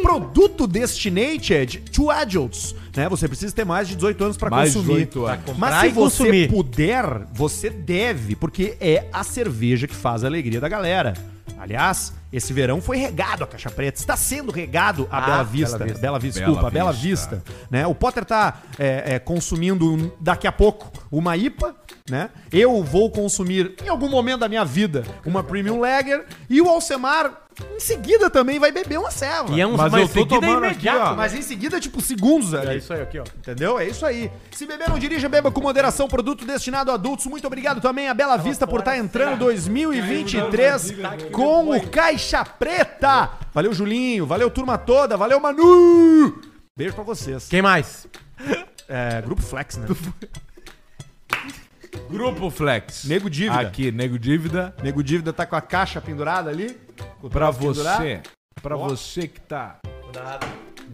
[0.02, 2.74] Produto destinated to adults.
[2.96, 3.10] Né?
[3.10, 5.06] Você precisa ter mais de 18 anos para consumir.
[5.06, 5.58] 18 anos.
[5.58, 6.50] Mas se você consumir.
[6.50, 11.14] puder, você deve, porque é a cerveja que faz a alegria da galera.
[11.58, 13.98] Aliás, esse verão foi regado a Caixa Preta.
[13.98, 15.78] Está sendo regado a Ah, Bela Vista.
[15.78, 16.02] Bela Vista.
[16.02, 17.36] Bela Vista, Bela desculpa, Bela Vista.
[17.38, 17.54] Vista.
[17.72, 17.88] Né?
[17.88, 21.74] O Potter tá é, é, consumindo um- daqui a pouco uma IPA,
[22.10, 22.30] né?
[22.52, 27.45] Eu vou consumir em algum momento da minha vida uma Premium Lager e o Alcemar
[27.76, 29.52] em seguida também vai beber uma ceva.
[29.54, 31.10] E é um Mas mas eu tô seguida tomando imediato, aqui, ó.
[31.12, 31.16] né?
[31.16, 32.72] Mas em seguida, tipo, segundos ali.
[32.72, 33.24] É isso aí, aqui, ó.
[33.24, 33.80] Entendeu?
[33.80, 34.30] É isso aí.
[34.52, 36.08] Se beber não dirija, beba com moderação.
[36.08, 37.26] Produto destinado a adultos.
[37.28, 40.96] Muito obrigado também a Bela Vista por estar entrando 2023
[41.32, 43.30] com o Caixa Preta.
[43.54, 44.26] Valeu, Julinho.
[44.26, 45.16] Valeu, turma toda.
[45.16, 46.42] Valeu, Manu.
[46.76, 47.48] Beijo pra vocês.
[47.48, 48.06] Quem mais?
[48.88, 49.88] É, Grupo Flex, né?
[52.10, 53.06] Grupo Flex.
[53.06, 53.60] Nego Dívida.
[53.60, 54.76] Aqui, Nego Dívida.
[54.84, 56.78] Nego Dívida tá com a caixa pendurada ali.
[57.30, 58.22] Pra você.
[58.62, 58.88] Pra Ó.
[58.90, 59.80] você que tá.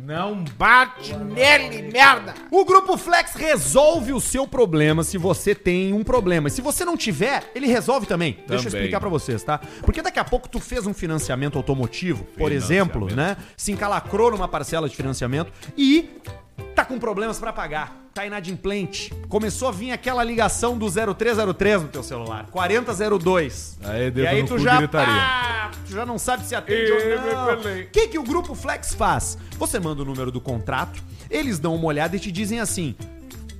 [0.03, 2.33] Não bate nele, merda!
[2.49, 6.47] O Grupo Flex resolve o seu problema se você tem um problema.
[6.47, 8.33] E se você não tiver, ele resolve também.
[8.47, 8.79] Deixa eu Também.
[8.81, 9.59] explicar pra vocês, tá?
[9.81, 13.37] Porque daqui a pouco tu fez um financiamento automotivo, por exemplo, né?
[13.55, 16.09] Se encalacrou numa parcela de financiamento e
[16.75, 17.95] tá com problemas pra pagar.
[18.13, 19.13] Tá inadimplente.
[19.29, 22.47] Começou a vir aquela ligação do 0303 no teu celular.
[22.51, 23.79] 4002.
[23.83, 25.13] Aí, e aí tu já, gritaria.
[25.13, 27.53] ah, tu já não sabe se atende Ih, ou não.
[27.55, 29.37] O que, que o Grupo Flex faz?
[29.57, 32.95] Você manda o número do contrato, eles dão uma olhada e te dizem assim: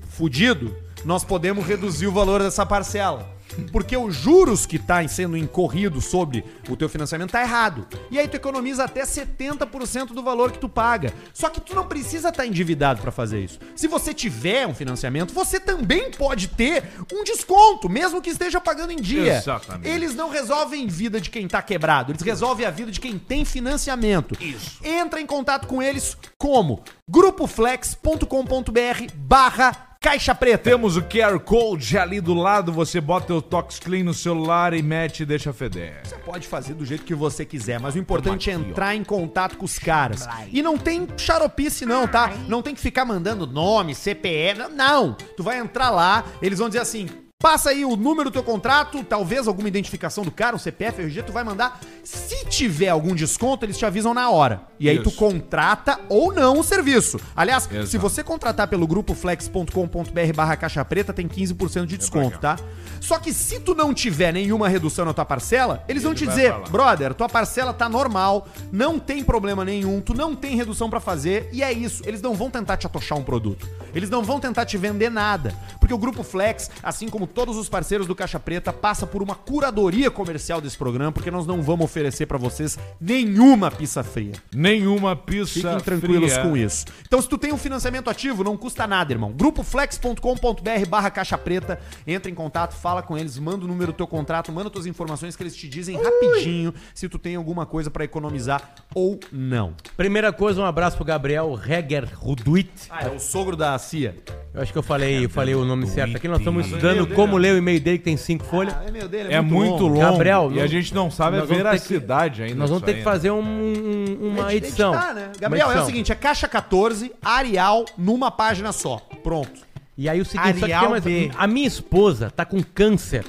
[0.09, 3.29] fudido, nós podemos reduzir o valor dessa parcela.
[3.71, 7.87] Porque os juros que tá sendo incorrido sobre o teu financiamento tá errado.
[8.09, 11.13] E aí tu economiza até 70% do valor que tu paga.
[11.33, 13.59] Só que tu não precisa estar endividado pra fazer isso.
[13.75, 18.91] Se você tiver um financiamento, você também pode ter um desconto, mesmo que esteja pagando
[18.91, 19.37] em dia.
[19.37, 19.89] Exatamente.
[19.89, 23.45] Eles não resolvem vida de quem tá quebrado, eles resolvem a vida de quem tem
[23.45, 24.35] financiamento.
[24.41, 24.79] Isso.
[24.83, 30.63] Entra em contato com eles como grupoflex.com.br barra caixa preta.
[30.63, 34.81] Temos o QR Code ali do lado, você bota o Tox Clean no celular e
[34.81, 36.01] mete e deixa feder.
[36.03, 39.03] Você pode fazer do jeito que você quiser, mas o importante é aqui, entrar em
[39.03, 40.27] contato com os caras.
[40.51, 42.31] E não tem xaropice não, tá?
[42.47, 45.13] Não tem que ficar mandando nome, CPF, não.
[45.37, 47.07] Tu vai entrar lá, eles vão dizer assim...
[47.41, 51.23] Passa aí o número do teu contrato, talvez alguma identificação do cara, um CPF, RG,
[51.23, 51.81] tu vai mandar.
[52.03, 54.61] Se tiver algum desconto, eles te avisam na hora.
[54.79, 55.17] E aí tu Isso.
[55.17, 57.19] contrata ou não o serviço.
[57.35, 57.87] Aliás, Exato.
[57.87, 62.57] se você contratar pelo grupo flex.com.br barra caixa preta, tem 15% de desconto, tá?
[62.99, 66.51] Só que se tu não tiver nenhuma redução na tua parcela, eles vão te dizer,
[66.51, 66.69] falar.
[66.69, 71.49] brother, tua parcela tá normal, não tem problema nenhum, tu não tem redução pra fazer,
[71.51, 72.03] e é isso.
[72.05, 73.67] Eles não vão tentar te atochar um produto.
[73.93, 75.53] Eles não vão tentar te vender nada.
[75.79, 79.35] Porque o Grupo Flex, assim como todos os parceiros do Caixa Preta, passa por uma
[79.35, 84.31] curadoria comercial desse programa, porque nós não vamos oferecer pra vocês nenhuma pizza fria.
[84.55, 86.43] Nenhuma pizza Fiquem tranquilos fria.
[86.43, 86.85] com isso.
[87.05, 89.31] Então, se tu tem um financiamento ativo, não custa nada, irmão.
[89.33, 91.79] Grupoflex.com.br barra caixa preta.
[92.07, 95.35] Entra em contato, fala com eles, manda o número do teu contrato, manda tuas informações
[95.35, 99.73] que eles te dizem rapidinho se tu tem alguma coisa pra economizar ou não.
[99.97, 102.69] Primeira coisa, um abraço pro Gabriel Reger Ruduit.
[102.89, 104.15] Ah, é o sogro da CIA.
[104.53, 106.27] Eu acho que eu falei, eu falei o nome certo aqui.
[106.27, 108.75] Nós estamos estudando como ler o e-mail dele, que tem cinco folhas.
[108.85, 109.99] é meu dele, É muito longo.
[109.99, 111.45] Gabriel, e não- a gente não sabe a
[111.81, 112.55] nós vamos ter que- veracidade ainda.
[112.55, 114.91] Nós vamos ter que fazer um- um- uma edição.
[114.93, 115.25] né?
[115.27, 115.85] Uma Gabriel, é o edição.
[115.85, 118.97] seguinte, é caixa 14, Arial, numa página só.
[119.23, 119.61] Pronto.
[119.97, 121.31] E aí o seguinte, só que Arial tem mais- B.
[121.37, 123.25] a minha esposa tá com câncer.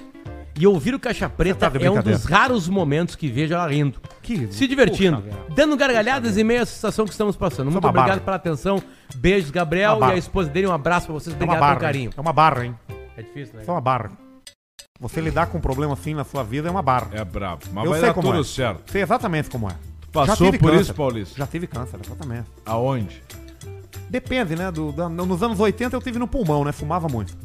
[0.58, 3.98] E ouvir o Caixa Preta tá é um dos raros momentos que vejo ela rindo.
[4.22, 7.70] Que- se divertindo, Puxa dando gargalhadas em meio à situação que estamos passando.
[7.70, 8.20] Muito uma obrigado barra.
[8.20, 8.82] pela atenção.
[9.16, 10.12] Beijos, Gabriel barra.
[10.12, 10.66] e a esposa dele.
[10.66, 11.32] Um abraço pra vocês.
[11.32, 11.72] É Obrigado barra.
[11.72, 12.10] pelo carinho.
[12.14, 12.74] É uma barra, hein?
[13.16, 13.64] É difícil, né?
[13.66, 14.10] É uma barra.
[15.02, 17.08] Você lidar com um problema assim na sua vida é uma barra.
[17.12, 17.64] É brabo.
[17.72, 18.44] Mas Eu vai sei dar como tudo é.
[18.44, 18.90] certo.
[18.92, 19.72] Sei exatamente como é.
[20.12, 20.82] Passou tive por câncer.
[20.82, 21.34] isso, Paulista?
[21.38, 22.46] Já tive câncer, exatamente.
[22.64, 23.20] Aonde?
[24.08, 24.70] Depende, né?
[24.70, 26.70] Do, da- nos anos 80 eu tive no pulmão, né?
[26.70, 27.36] Fumava muito.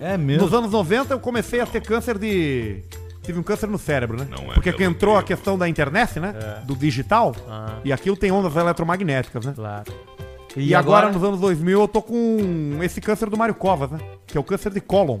[0.00, 0.42] É mesmo.
[0.44, 2.82] Nos anos 90 eu comecei a ter câncer de.
[3.22, 4.26] Tive um câncer no cérebro, né?
[4.30, 6.34] Não é Porque que pelo entrou a questão da internet, né?
[6.64, 7.34] Do digital.
[7.48, 7.78] Ah.
[7.84, 9.52] E aquilo tem ondas eletromagnéticas, né?
[9.54, 9.92] Claro.
[10.56, 13.98] E, agora, nos anos 2000, eu tô com esse câncer do Mário Covas, né?
[14.26, 15.18] Que é o câncer de cólon.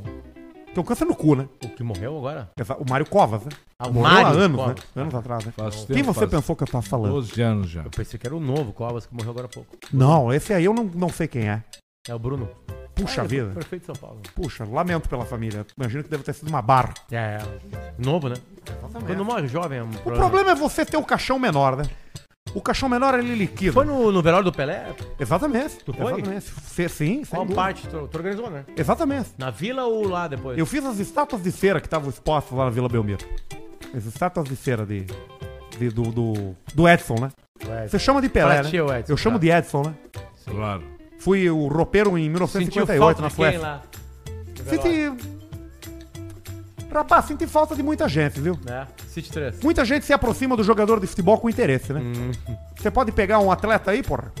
[0.76, 1.48] Que é o câncer no cu, né?
[1.64, 2.50] O que morreu agora?
[2.78, 3.50] O Mário Covas, né?
[3.78, 4.76] Ah, o Morreu Mário há anos, Covas.
[4.94, 5.02] né?
[5.02, 5.52] Anos atrás, né?
[5.56, 7.12] Faz Quem tempo, você faz pensou que eu tava falando?
[7.12, 7.82] 12 anos já.
[7.82, 9.74] Eu pensei que era o novo Covas que morreu agora há pouco.
[9.90, 11.64] Não, esse aí eu não, não sei quem é.
[12.06, 12.46] É o Bruno.
[12.94, 13.54] Puxa ele é vida.
[13.54, 14.20] Prefeito de São Paulo.
[14.34, 15.64] Puxa, lamento pela família.
[15.78, 16.92] Imagino que deve ter sido uma barra.
[17.10, 17.94] É, é.
[17.96, 18.36] Novo, né?
[19.06, 20.18] Quando morre jovem é um O problema.
[20.28, 21.84] problema é você ter o caixão menor, né?
[22.56, 23.72] O caixão menor ele liquida.
[23.72, 24.86] Foi no, no velório do Pelé?
[25.20, 25.76] Exatamente.
[25.84, 26.12] Tu foi?
[26.14, 26.46] Exatamente.
[26.62, 27.54] Cê- sim, Qual dúvida.
[27.60, 28.64] parte tu, tu organizou, né?
[28.74, 29.28] Exatamente.
[29.36, 30.56] Na vila ou lá depois?
[30.58, 33.24] Eu fiz as estátuas de cera que estavam expostas lá na Vila Belmiro.
[33.94, 35.04] As estátuas de cera de,
[35.78, 37.30] de- do, do, do Edson, né?
[37.88, 38.82] Você chama de Pelé, né?
[38.82, 39.40] o Edson, Eu chamo tá.
[39.42, 39.94] de Edson, né?
[40.46, 40.82] Claro.
[41.18, 43.60] Fui o roupeiro em Sentiu 1958 falta na Suécia.
[43.60, 43.82] lá?
[44.64, 45.35] Senti...
[46.96, 48.58] Rapaz, senti falta de muita gente, viu?
[48.64, 48.86] Né?
[49.08, 49.60] City 3.
[49.62, 52.00] Muita gente se aproxima do jogador de futebol com interesse, né?
[52.00, 52.32] Hum.
[52.74, 54.32] Você pode pegar um atleta aí, porra.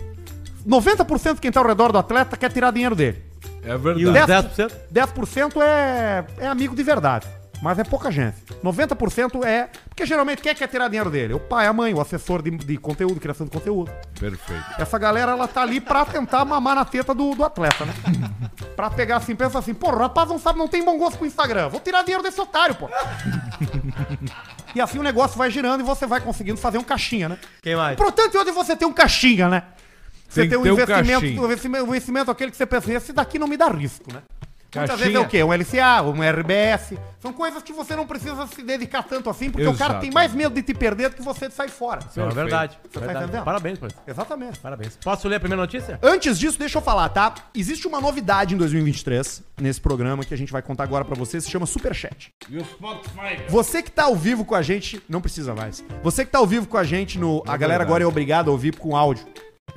[0.66, 3.22] 90% de quem tá ao redor do atleta quer tirar dinheiro dele.
[3.62, 4.48] É E os verdade.
[4.56, 4.72] 10%?
[4.92, 7.26] 10% é, é amigo de verdade.
[7.62, 8.36] Mas é pouca gente.
[8.62, 9.68] 90% é.
[9.88, 11.34] Porque geralmente quem quer tirar dinheiro dele?
[11.34, 13.90] O pai, a mãe, o assessor de, de conteúdo, criação de conteúdo.
[14.18, 14.64] Perfeito.
[14.78, 17.94] Essa galera, ela tá ali pra tentar mamar na teta do, do atleta, né?
[18.76, 21.26] pra pegar assim, pensa assim, pô, o rapaz não sabe, não tem bom gosto pro
[21.26, 21.68] Instagram.
[21.68, 22.88] Vou tirar dinheiro desse otário, pô.
[24.74, 27.38] e assim o negócio vai girando e você vai conseguindo fazer um caixinha, né?
[27.62, 27.94] Quem mais?
[27.94, 29.62] Importante hoje você ter um caixinha, né?
[30.28, 33.38] Você Tem que um investimento, um investimento, um investimento aquele que você pensa, esse daqui
[33.38, 34.20] não me dá risco, né?
[34.78, 35.42] Muitas vezes é o quê?
[35.42, 36.94] Um LCA, um RBS.
[37.20, 40.00] São coisas que você não precisa se dedicar tanto assim, porque o cara Exato.
[40.02, 42.00] tem mais medo de te perder do que você de sair fora.
[42.16, 42.78] É verdade.
[42.84, 43.24] Você tá verdade.
[43.24, 43.44] entendendo?
[43.44, 43.86] Parabéns, pô.
[44.06, 44.58] Exatamente.
[44.60, 44.96] Parabéns.
[45.02, 45.98] Posso ler a primeira notícia?
[46.02, 47.34] Antes disso, deixa eu falar, tá?
[47.54, 51.42] Existe uma novidade em 2023 nesse programa que a gente vai contar agora pra vocês,
[51.42, 52.30] se chama Superchat.
[52.48, 53.42] E o Spotify?
[53.48, 55.84] Você que tá ao vivo com a gente, não precisa mais.
[56.02, 57.82] Você que tá ao vivo com a gente no, a galera verdade.
[57.82, 59.26] agora é obrigada a ouvir com áudio.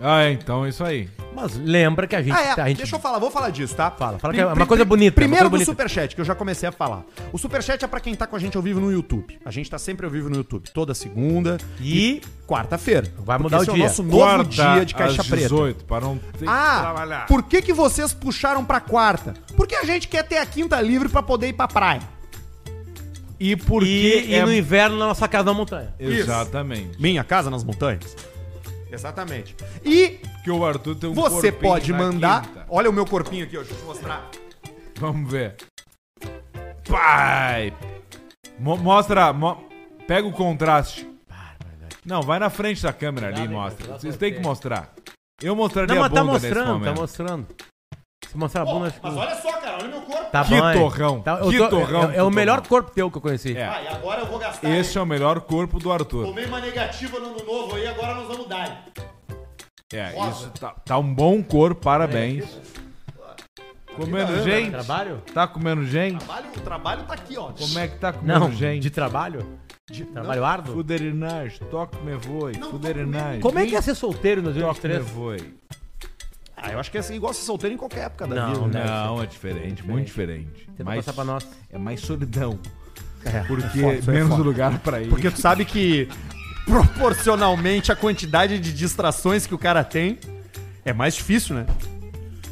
[0.02, 1.10] Ah, é, então é isso aí.
[1.36, 2.34] Mas lembra que a gente...
[2.36, 2.56] Ah, é.
[2.56, 3.92] tá- a gente Deixa eu falar, vou falar disso, tá?
[3.92, 5.84] Fala, fala que é uma coisa bonita, Primeiro uma do coisa bonita.
[5.84, 7.04] Superchat, que eu já comecei a falar.
[7.32, 9.40] O Superchat é pra quem tá com a gente ao vivo no YouTube.
[9.46, 13.08] A gente tá sempre ao vivo no YouTube, toda segunda E quarta-feira.
[13.20, 13.84] Vai mudar o esse é dia.
[13.84, 15.44] o nosso novo Quarta dia de caixa às preta.
[15.50, 17.26] 18, para não ter que Ah, trabalhar.
[17.28, 19.34] por que, que vocês puxaram pra quarta?
[19.56, 22.02] Porque a gente quer ter a quinta livre pra poder ir pra praia.
[23.40, 23.86] E porque
[24.26, 24.46] e, e é...
[24.46, 25.94] no inverno na nossa casa na montanha.
[26.00, 27.00] Exatamente.
[27.02, 28.16] Minha casa nas montanhas.
[28.92, 29.56] Exatamente.
[29.86, 32.42] E Porque o Arthur tem um você pode mandar.
[32.48, 32.66] quinta.
[32.70, 33.62] Olha o meu corpinho aqui, ó.
[33.62, 34.30] Deixa eu te mostrar.
[35.00, 35.56] Vamos ver.
[36.88, 37.74] Pai!
[38.58, 39.32] Mo- mostra.
[39.34, 39.64] mo-
[40.08, 41.08] Pega o contraste.
[42.04, 43.94] Não, vai na frente da câmera ali e mostra.
[44.00, 44.92] Vocês têm que mostrar.
[45.42, 47.00] Eu mostraria Não, a mas tá bunda nesse mostrando, tá momento.
[47.00, 47.48] mostrando.
[48.32, 49.08] Se mostrar a bunda, acho que...
[49.08, 50.32] olha só, cara, olha meu corpo.
[50.32, 50.74] Tá Que bom, é.
[50.74, 52.70] torrão, Tá, eu que tô- torrão, É, é que o melhor torrão.
[52.70, 53.58] corpo teu que eu conheci.
[53.58, 53.66] É.
[53.66, 54.70] Ah, e agora eu vou gastar.
[54.70, 56.28] Esse é o melhor corpo do Arthur.
[56.28, 58.86] Tomei uma negativa no ano novo aí, agora nós vamos dar.
[59.92, 62.46] É, isso tá, tá um bom corpo, parabéns.
[63.96, 64.72] Comendo gente?
[64.72, 65.22] Trabalho?
[65.34, 66.20] Tá comendo gente?
[66.24, 67.52] Trabalho, o trabalho tá aqui, ó.
[67.52, 68.84] Como é que tá comendo Não, gente?
[68.84, 69.60] de trabalho?
[69.90, 70.76] De trabalho árduo?
[70.76, 73.42] Fuderinagem, toque-me voe, fuderinagem.
[73.42, 75.10] Como é que é ser solteiro em Toque-me 2023?
[75.10, 75.56] voe.
[76.62, 78.80] Ah, eu acho que é assim, igual ser solteiro em qualquer época da Não, vida.
[78.80, 78.86] né?
[78.86, 80.68] Não, é diferente, muito diferente.
[80.68, 81.48] Tenta Mais, passar pra nós.
[81.72, 82.60] é mais solidão.
[83.26, 84.44] É, Porque é foda, é menos foda.
[84.44, 85.10] lugar pra ir.
[85.10, 86.08] Porque tu sabe que
[86.66, 90.18] proporcionalmente a quantidade de distrações que o cara tem
[90.86, 91.66] é mais difícil, né?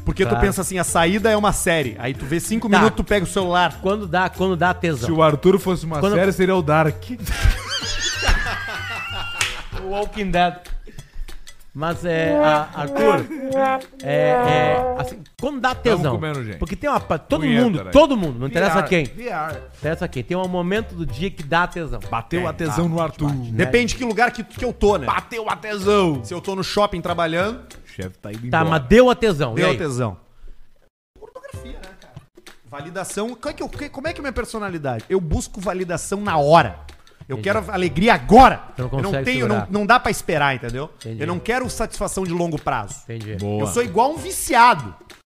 [0.04, 0.46] Porque tu Claro.
[0.46, 1.96] pensa assim, a saída é uma série.
[2.00, 2.78] Aí tu vê cinco Tá.
[2.78, 3.78] minutos, tu pega o celular.
[3.82, 5.14] Quando dá, quando dá Se tesão.
[5.16, 6.96] o Arthur fosse uma Quando- série, seria o Dark.
[9.84, 10.56] Walking Dead.
[11.80, 13.24] Mas é, a- Arthur,
[14.04, 16.16] é, é, assim, quando dá tesão.
[16.16, 16.58] comendo gente.
[16.58, 17.00] Porque tem uma.
[17.00, 17.92] pa- Todo Punheta, mundo, né?
[17.92, 19.04] todo mundo, não interessa VR, quem.
[19.06, 19.62] VR.
[19.78, 20.24] Interessa quem.
[20.24, 22.00] Tem um momento do dia que dá tesão.
[22.10, 23.30] Bateu É, a tesão no Arthur.
[23.52, 25.06] Depende de que lugar que, que eu tô, né?
[25.06, 26.24] Bateu a tesão.
[26.26, 28.66] Se eu tô no shopping trabalhando, O chefe tá indo Tá, embora.
[28.80, 29.54] mas deu a tesão.
[29.54, 29.78] e deu aí?
[29.78, 30.18] tesão.
[31.20, 32.14] Pornografia, né, cara?
[32.66, 33.36] Validação.
[33.36, 35.06] Como é, que eu- como é que é a minha personalidade?
[35.08, 36.80] Eu busco validação na hora.
[37.28, 37.44] Eu Entendi.
[37.44, 38.70] quero alegria agora.
[38.78, 40.90] Não eu não tenho, não, não dá pra esperar, entendeu?
[41.00, 41.22] Entendi.
[41.22, 43.02] Eu não quero satisfação de longo prazo.
[43.04, 43.36] Entendi.
[43.36, 43.64] Boa.
[43.64, 44.96] Eu sou igual um viciado.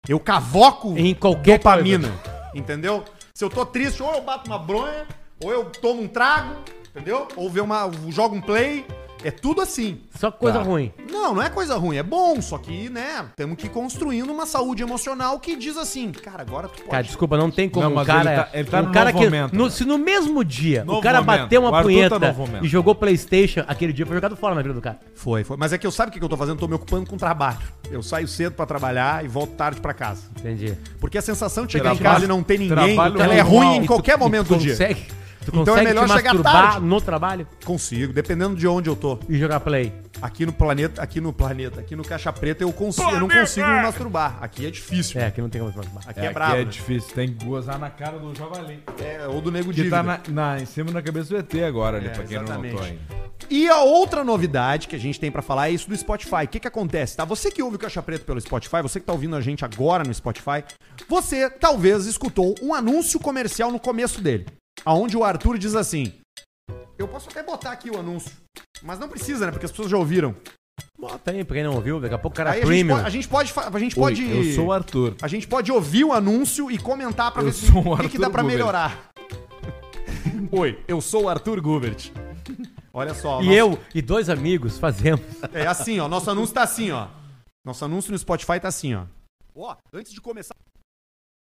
[0.08, 2.12] Eu cavoco Em qualquer dopamina.
[2.54, 3.04] Entendeu?
[3.34, 5.08] Se eu tô triste, ou eu bato uma bronha,
[5.43, 6.56] ou eu tomo um trago,
[6.89, 7.28] entendeu?
[7.36, 8.86] Ou ver uma, jogo um play.
[9.24, 10.00] É tudo assim.
[10.18, 10.64] Só coisa Tá.
[10.64, 10.94] ruim.
[11.12, 14.46] Não, não é coisa ruim, é bom, só que, né, temos que ir construindo uma
[14.46, 16.90] saúde emocional que diz assim, cara, agora tu pode.
[16.90, 18.32] Cara, desculpa, não tem como Não, um mas cara.
[18.34, 19.26] ele tá- ele tá um no cara novo que.
[19.30, 19.70] momento, no- né?
[19.72, 21.42] se no mesmo dia Novo o cara momento.
[21.42, 22.66] bateu uma Arthur tá punheta novo momento.
[22.66, 25.00] e jogou Playstation, aquele dia foi jogado fora na vida do cara.
[25.16, 25.58] Foi, foi.
[25.58, 26.58] Mas é que eu sabe o que eu tô fazendo?
[26.58, 27.60] Tô me ocupando com trabalho.
[27.92, 30.24] Eu saio cedo pra trabalhar e volto tarde pra casa.
[30.40, 30.78] Entendi.
[31.00, 33.44] Porque a sensação de chegar em Trabalho- casa e não ter ninguém, trabalho ela é
[33.44, 33.64] normal.
[33.64, 34.72] ruim em E qualquer tu- momento do dia.
[34.72, 35.06] consegue,
[35.52, 36.86] Tu Então é consegue melhor te chegar masturbar tarde.
[36.86, 39.20] no trabalho Consigo, dependendo de onde eu tô.
[39.28, 39.94] e jogar play.
[40.22, 43.66] Aqui no planeta, aqui no planeta, aqui no Caixa Preta eu consigo, eu não consigo
[43.68, 44.38] me masturbar.
[44.42, 45.20] Aqui é difícil.
[45.22, 46.04] É, aqui não tem como masturbar.
[46.08, 46.56] Aqui É, é, aqui brabo.
[46.56, 46.64] é né?
[46.66, 48.84] difícil, tem que gozar na cara do javali.
[49.02, 49.98] É, ou do nego Que dívida.
[49.98, 52.44] tá na, na- em cima da cabeça do ET agora ali, É, pra quem não
[52.44, 52.74] exatamente.
[52.74, 53.20] notou ainda.
[53.50, 56.44] E a outra novidade que a gente tem pra falar é isso do Spotify.
[56.44, 57.24] O que que acontece, tá?
[57.26, 60.04] Você que ouve o Caixa Preto pelo Spotify, você que tá ouvindo a gente agora
[60.04, 60.64] no Spotify,
[61.08, 64.46] você talvez escutou um anúncio comercial no começo dele,
[64.86, 66.13] aonde o Arthur diz assim:
[66.98, 68.32] "Eu posso até botar aqui o anúncio,
[68.82, 69.52] mas não precisa, né?
[69.52, 70.36] Porque as pessoas já ouviram.
[70.98, 72.70] Bota aí, pra quem não ouviu, daqui a pouco o cara Aí é a gente,
[72.76, 72.96] premium.
[72.96, 75.15] pode, a gente pode, fa- a gente Oi, pode eu sou o Arthur.
[75.22, 77.98] A gente pode ouvir o anúncio e comentar pra Eu ver se- sou o o
[77.98, 78.58] que, que Arthur dá pra Gubert.
[78.58, 79.10] melhorar.
[80.52, 82.12] Oi, eu sou o Arthur Gubert.
[82.94, 83.42] Olha só.
[83.42, 85.22] E nosso- eu e dois amigos fazemos.
[85.54, 86.08] É assim, ó.
[86.08, 87.08] Nosso anúncio tá assim, ó.
[87.65, 89.06] Nosso anúncio no Spotify tá assim, ó.
[89.56, 90.56] Ó, antes de começar.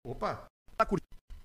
[0.05, 0.45] Opa!
[0.77, 0.85] Tá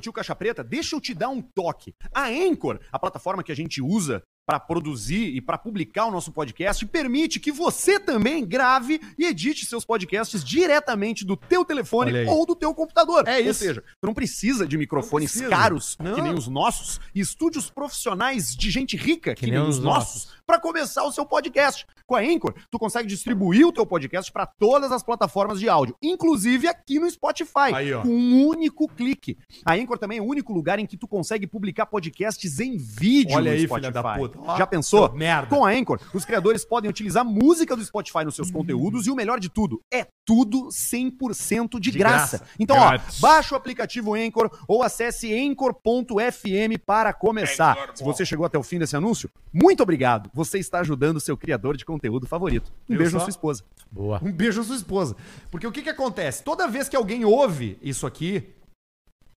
[0.01, 0.65] curtiu Caixa Preta?
[0.65, 1.95] Deixa eu te dar um toque.
[2.15, 6.33] A Anchor, a plataforma que a gente usa para produzir e para publicar o nosso
[6.33, 12.45] podcast, permite que você também grave e edite seus podcasts diretamente do teu telefone ou
[12.45, 13.29] do teu computador.
[13.29, 13.61] É Ou isso.
[13.61, 15.51] seja, tu não precisa de microfones precisa.
[15.51, 16.15] caros, Não.
[16.15, 19.79] que nem os nossos, e estúdios profissionais de gente rica, que, Que nem, nem os
[19.79, 21.87] os nossos, para começar o seu podcast.
[22.05, 25.95] Com a Anchor, tu consegue distribuir o teu podcast para todas as plataformas de áudio,
[26.03, 29.39] inclusive aqui no Spotify, Aí, com um único clique.
[29.65, 33.37] A Anchor também é o único lugar em que tu consegue publicar podcasts em vídeo
[33.37, 33.81] Olha no aí, Spotify.
[33.87, 34.40] filha da puta.
[34.47, 35.13] Ó, Já pensou?
[35.13, 35.55] merda.
[35.55, 39.15] Com a Anchor, os criadores podem utilizar música do Spotify nos seus conteúdos e o
[39.17, 42.39] melhor de tudo, é tudo 100% de, De graça.
[42.39, 42.53] graça.
[42.59, 43.23] Então, Grátis.
[43.23, 47.91] ó, baixa o aplicativo Anchor ou acesse anchor.fm para começar.
[47.95, 50.31] Se você chegou até o fim desse anúncio, muito obrigado.
[50.35, 52.73] Você está ajudando o seu criador de conteúdo favorito.
[52.89, 53.19] Um Viu beijo só?
[53.19, 53.65] na sua esposa.
[53.91, 54.21] Boa.
[54.23, 55.17] Um beijo na sua esposa.
[55.51, 56.43] Porque o que que acontece?
[56.43, 58.45] Toda vez que alguém ouve isso aqui,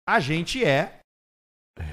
[0.09, 1.00] a gente é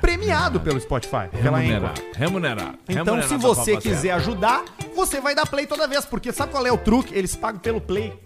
[0.02, 1.62] premiado pelo Spotify, pela Anchor.
[1.62, 2.02] Remunerado.
[2.16, 2.80] Remunerado.
[2.88, 4.64] Então, Remunerado se você quiser ajudar,
[4.96, 6.06] você vai dar play toda vez.
[6.06, 7.14] Porque sabe qual é o truque?
[7.14, 8.18] Eles pagam pelo play.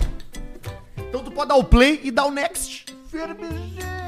[0.97, 2.85] Então tu pode dar o play e dar o next.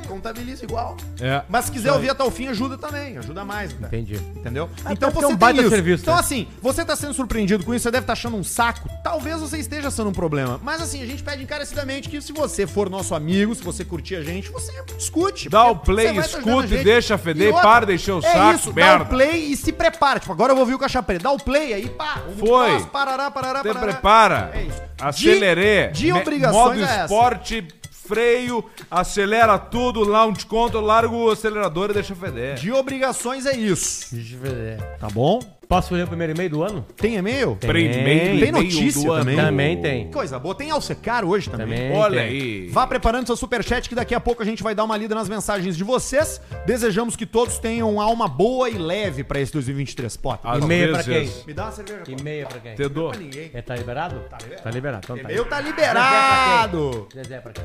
[0.08, 0.96] Contabiliza igual.
[1.20, 1.42] É.
[1.50, 3.18] Mas se quiser ouvir até o fim, ajuda também.
[3.18, 3.72] Ajuda mais.
[3.72, 3.88] Até.
[3.88, 4.16] Entendi.
[4.36, 4.70] Entendeu?
[4.86, 5.76] Ah, então você um baita tem isso.
[5.76, 6.20] serviço, Então né?
[6.20, 8.88] assim, você tá sendo surpreendido com isso, você deve estar achando um saco.
[9.04, 10.60] Talvez você esteja sendo um problema.
[10.62, 14.16] Mas assim, a gente pede encarecidamente que se você for nosso amigo, se você curtir
[14.16, 15.50] a gente, você escute.
[15.50, 16.86] Dá o play, você vai estar ajudando a escuta e gente.
[16.86, 18.98] deixa feder, outra, para de encher o é saco, isso, merda.
[19.00, 20.20] dá o play e se prepara.
[20.20, 21.24] Tipo, agora eu vou ouvir o Caixa Preta.
[21.24, 22.22] Dá o play aí, pá.
[22.30, 22.72] um Foi.
[22.74, 23.94] nós, parará, parará, Te parará.
[23.94, 24.52] prepara.
[24.54, 24.82] É isso.
[25.00, 25.88] Acelerê.
[25.88, 27.04] De- de obrigações Modo é essa.
[27.06, 27.68] esporte,
[28.08, 32.56] freio, acelera tudo, launch control, larga o acelerador e deixa feder.
[32.56, 34.14] De obrigações é isso.
[34.14, 34.98] Deixa ver.
[35.00, 35.40] Tá bom?
[35.68, 36.86] Posso ler o primeiro e-mail do ano?
[36.98, 37.56] Tem e-mail?
[37.56, 39.22] Primeiro Tem e-mail notícia do ano.
[39.24, 39.36] também?
[39.38, 40.12] Também tem.
[40.12, 40.54] Coisa boa.
[40.54, 41.66] Tem Alcecar hoje também.
[41.68, 42.30] Também Olha tem.
[42.30, 42.68] aí.
[42.70, 45.28] Vá preparando seu superchat que daqui a pouco a gente vai dar uma lida nas
[45.28, 46.40] mensagens de vocês.
[46.66, 50.16] Desejamos que todos tenham alma boa e leve pra esse 2023.
[50.18, 50.52] Potter.
[50.52, 51.46] Às E-mail pra vezes- quem?
[51.48, 52.00] Me dá uma cerveja.
[52.00, 52.20] Potter.
[52.20, 52.76] E-mail pra quem?
[52.76, 53.10] Te dou.
[53.10, 53.52] Pra ninguém.
[53.54, 54.16] É, tá liberado?
[54.64, 55.02] Tá liberado.
[55.06, 55.24] Então tá.
[55.24, 57.08] E-mail tá liberado.
[57.16, 57.64] Zezé pra quem?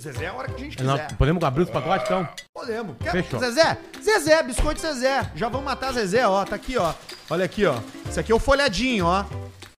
[0.00, 1.16] Zezé é a hora que a gente Não, quiser.
[1.16, 2.28] podemos abrir os pacotes então?
[2.52, 2.96] Podemos.
[3.00, 3.40] Quer- Fechou.
[3.40, 3.78] Zezé?
[4.02, 5.30] Zezé, biscoito Zezé.
[5.34, 6.44] Já vamos matar Zezé, ó.
[6.44, 6.92] Tá aqui, ó.
[7.30, 7.76] Olha aqui, ó.
[8.08, 9.24] Esse aqui é o folhadinho, ó.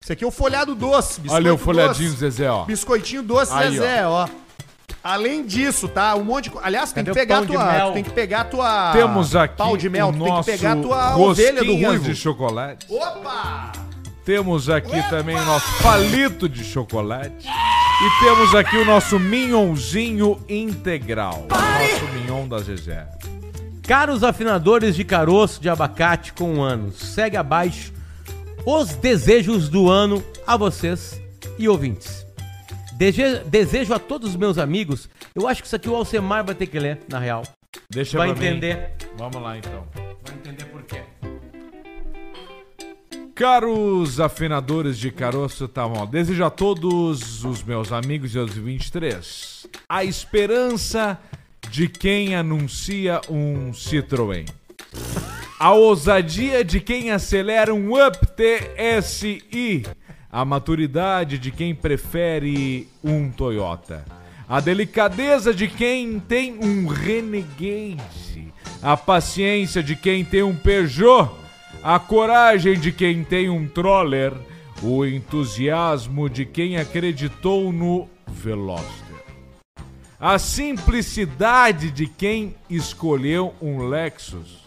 [0.03, 1.21] Esse aqui é o folhado doce.
[1.21, 2.21] biscoito Olha o folhadinho, doce.
[2.21, 2.65] Zezé, ó.
[2.65, 4.29] Biscoitinho doce Aí, Zezé, ó.
[5.05, 6.15] Além disso, tá?
[6.17, 6.59] Um monte de.
[6.63, 7.93] Aliás, tem que o pegar a tua.
[7.93, 8.93] Tem que pegar a tua.
[8.93, 12.05] Temos aqui Pau de mel, o tu tem que pegar a tua ovelha do ruivo.
[12.05, 12.87] de chocolate.
[12.91, 13.73] Opa!
[14.25, 17.47] Temos aqui também o nosso palito de chocolate.
[18.01, 21.47] E temos aqui o nosso minhonzinho integral.
[21.51, 23.09] O nosso mignon da Zezé.
[23.83, 27.93] Caros afinadores de caroço de abacate com anos, segue abaixo
[28.65, 31.21] os desejos do ano a vocês
[31.59, 32.25] e ouvintes.
[32.93, 36.55] Dege- desejo a todos os meus amigos, eu acho que isso aqui o Alcemar vai
[36.55, 37.43] ter que ler, na real.
[37.89, 38.47] Deixa Vai pra mim.
[38.47, 38.93] entender.
[39.17, 39.87] Vamos lá então.
[39.95, 41.03] Vai entender por quê.
[43.38, 46.05] Caros afinadores de caroço, tá bom.
[46.05, 51.16] Desejo a todos os meus amigos de 2023 a esperança
[51.70, 54.44] de quem anuncia um Citroën.
[55.57, 59.87] A ousadia de quem acelera um Up TSI.
[60.33, 64.05] A maturidade de quem prefere um Toyota.
[64.48, 68.53] A delicadeza de quem tem um Renegade.
[68.83, 71.48] A paciência de quem tem um Peugeot.
[71.83, 74.33] A coragem de quem tem um troller,
[74.83, 79.07] o entusiasmo de quem acreditou no Veloster.
[80.19, 84.58] A simplicidade de quem escolheu um Lexus.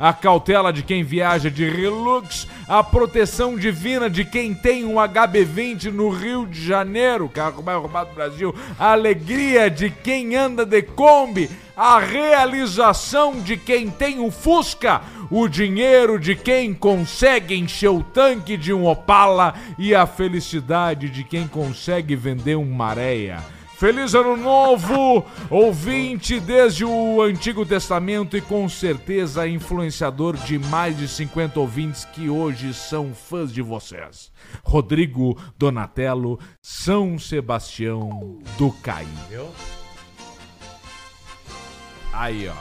[0.00, 5.92] A cautela de quem viaja de Hilux, a proteção divina de quem tem um HB20
[5.92, 10.80] no Rio de Janeiro, carro mais roubado do Brasil, a alegria de quem anda de
[10.80, 18.02] Kombi, a realização de quem tem um Fusca, o dinheiro de quem consegue encher o
[18.02, 23.59] tanque de um Opala e a felicidade de quem consegue vender um Maréia.
[23.80, 31.08] Feliz Ano Novo, ouvinte desde o Antigo Testamento e com certeza influenciador de mais de
[31.08, 34.30] 50 ouvintes que hoje são fãs de vocês.
[34.62, 39.08] Rodrigo Donatello, São Sebastião do Caí.
[42.12, 42.56] Aí, ó.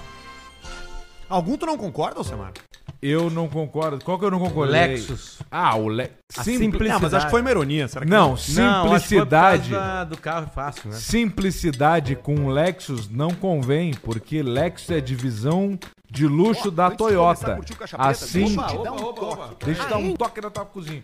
[1.27, 2.53] Algum tu não concorda, Alcemar?
[3.01, 4.03] Eu não concordo.
[4.03, 4.73] Qual que eu não concordo?
[4.73, 5.39] Lexus.
[5.49, 6.17] Ah, o Lexus.
[6.37, 6.65] A Simpli...
[6.65, 6.93] simplicidade.
[6.93, 7.87] Não, mas acho que foi uma ironia.
[7.87, 9.69] Será que Não, Não, acho que foi por simplicidade.
[9.69, 10.95] causa do carro é fácil, né?
[10.97, 15.79] Simplicidade com Lexus não convém, porque Lexus é divisão
[16.11, 17.59] de luxo da antes de começar a Toyota.
[17.97, 19.65] Assim, dar um toque.
[19.65, 21.03] deixa eu dar um toque na tua cozinha.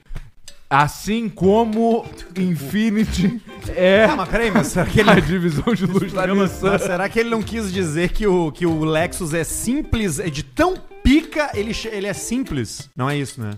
[0.77, 2.05] Assim como
[2.37, 3.41] Infinity
[3.75, 5.09] é Ah, mas peraí, mas será que ele...
[5.09, 6.71] a divisão de luxo da Nissan.
[6.71, 10.29] Mas será que ele não quis dizer que o, que o Lexus é simples, é
[10.29, 12.89] de tão pica, ele, che- ele é simples?
[12.95, 13.51] Não é isso, né?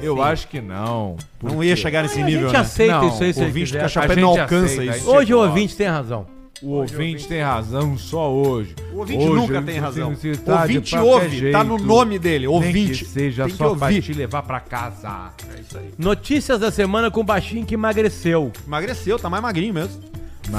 [0.00, 1.16] Eu acho que não.
[1.42, 2.60] Não ia chegar nesse a nível, gente né?
[2.60, 3.98] aceita Não, isso aí se O ele ouvinte do quiser.
[3.98, 5.10] A Preta não alcança aceita, isso.
[5.10, 6.26] a Hoje o ouvinte tem razão.
[6.62, 8.74] O ouvinte tem razão só hoje.
[8.92, 10.12] O ouvinte Hoje nunca tem razão.
[10.12, 11.84] O tá ouvinte ouve, tá no jeito.
[11.88, 13.04] nome dele, Nem ouvinte.
[13.04, 14.00] que seja Tem que só pra ouvir.
[14.02, 15.32] te levar pra casa.
[15.56, 15.90] É isso aí.
[15.98, 18.52] Notícias da semana com o baixinho que emagreceu.
[18.66, 20.00] Emagreceu, tá mais magrinho mesmo.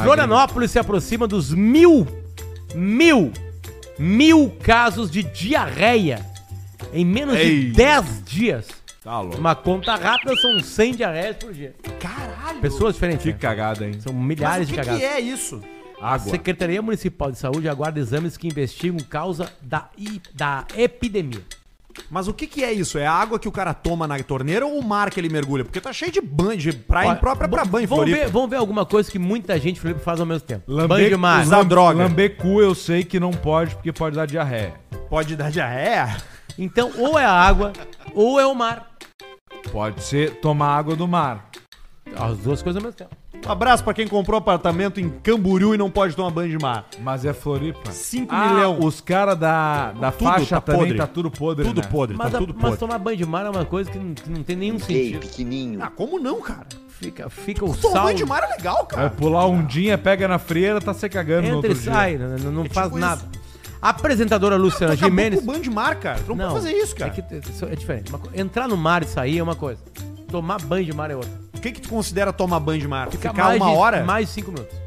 [0.04, 2.06] Florianópolis se aproxima dos mil,
[2.76, 3.32] mil,
[3.98, 6.26] mil casos de diarreia
[6.94, 7.66] em menos Ei.
[7.68, 8.68] de 10 dias.
[9.04, 9.38] Tá louco.
[9.38, 11.74] Uma conta rápida são 100 diarreias por dia.
[12.00, 12.60] Caralho.
[12.62, 13.24] Pessoas diferentes.
[13.24, 13.38] Que né?
[13.40, 14.00] cagada, hein?
[14.00, 15.04] São Mas milhares o que, de que cagadas.
[15.18, 15.62] é isso?
[16.04, 16.30] A Água.
[16.32, 19.88] Secretaria Municipal de Saúde aguarda exames que investigam causa da,
[20.34, 21.42] da epidemia.
[22.10, 22.98] Mas o que, que é isso?
[22.98, 25.64] É a água que o cara toma na torneira ou o mar que ele mergulha?
[25.64, 28.26] Porque tá cheio de banho, de praia Olha, imprópria pra banho, vamos Floripa.
[28.26, 30.64] ver, vamos ver alguma coisa que muita gente, Felipe, faz ao mesmo tempo.
[30.68, 31.44] Lamber, Banho de mar.
[31.44, 32.04] usar droga.
[32.04, 34.74] Lamber cu eu sei que não pode, porque pode dar diarreia.
[35.10, 36.18] Pode dar diarreia?
[36.58, 37.72] Então, ou é a água,
[38.14, 38.92] ou é o mar.
[39.72, 41.50] Pode ser tomar água do mar.
[42.16, 43.23] As duas coisas ao mesmo tempo.
[43.46, 46.86] Um abraço pra quem comprou apartamento em Camboriú e não pode tomar banho de mar.
[47.02, 47.92] Mas é Floripa.
[47.92, 48.80] 5 Ah, milhão.
[48.80, 50.98] os caras da, da Tudo faixa tá também podre.
[50.98, 51.88] tá tudo podre, Tudo né?
[51.92, 52.78] podre, Mas, tá a- tudo mas podre.
[52.80, 55.20] tomar banho de mar é uma coisa que não, que não tem nenhum Gay, sentido.
[55.20, 55.84] pequenininho.
[55.84, 56.66] Ah, como não, cara?
[56.88, 58.04] Fica, fica o Tomar sal.
[58.06, 59.10] banho de mar é legal, Vai cara.
[59.10, 62.38] pular um dia, pega na frieira, tá se cagando no Entra outro e sai, não,
[62.38, 63.22] não- não É faz tipo nada.
[63.82, 65.36] A apresentadora Luciana Acabou Gimenez.
[65.42, 66.20] com o banho de mar, cara.
[66.26, 67.12] Tu não, pode fazer isso, cara.
[67.12, 68.10] É, que, isso é diferente.
[68.10, 69.82] Uma co- entrar no mar e sair é uma coisa.
[70.32, 71.44] Tomar banho de mar é outra.
[71.64, 73.10] O que que tu considera tomar banho de mar?
[73.10, 74.04] Ficar Ficar mais uma de, hora?
[74.04, 74.78] Mais de cinco minutos.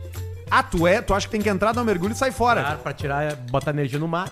[0.51, 1.01] Ah, tu é?
[1.01, 2.61] Tu acha que tem que entrar, dar um mergulho e sair fora.
[2.61, 4.31] Claro, pra tirar, botar energia no mar.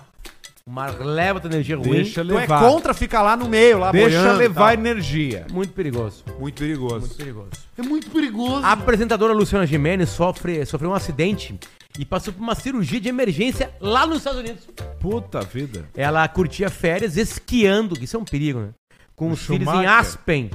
[0.63, 1.89] O mar leva tua energia ruim.
[2.03, 4.73] Deixa Tu é contra ficar lá no meio, lá Deixa boiando e levar tal.
[4.85, 5.47] energia.
[5.51, 6.23] Muito perigoso.
[6.39, 6.99] Muito perigoso.
[6.99, 7.49] Muito perigoso.
[7.79, 8.63] É muito perigoso.
[8.63, 11.59] A apresentadora Luciana Gimenez sofre, sofreu um acidente
[11.97, 14.67] e passou por uma cirurgia de emergência lá nos Estados Unidos.
[14.99, 15.85] Puta vida.
[15.97, 18.69] Ela curtia férias esquiando, que isso é um perigo, né?
[19.15, 19.89] Com O os filhos em Schumacher.
[19.91, 20.51] Aspen.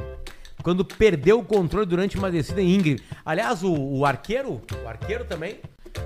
[0.63, 3.03] Quando perdeu o controle durante uma descida em Ingrid.
[3.25, 5.57] Aliás, o, o arqueiro, o arqueiro também,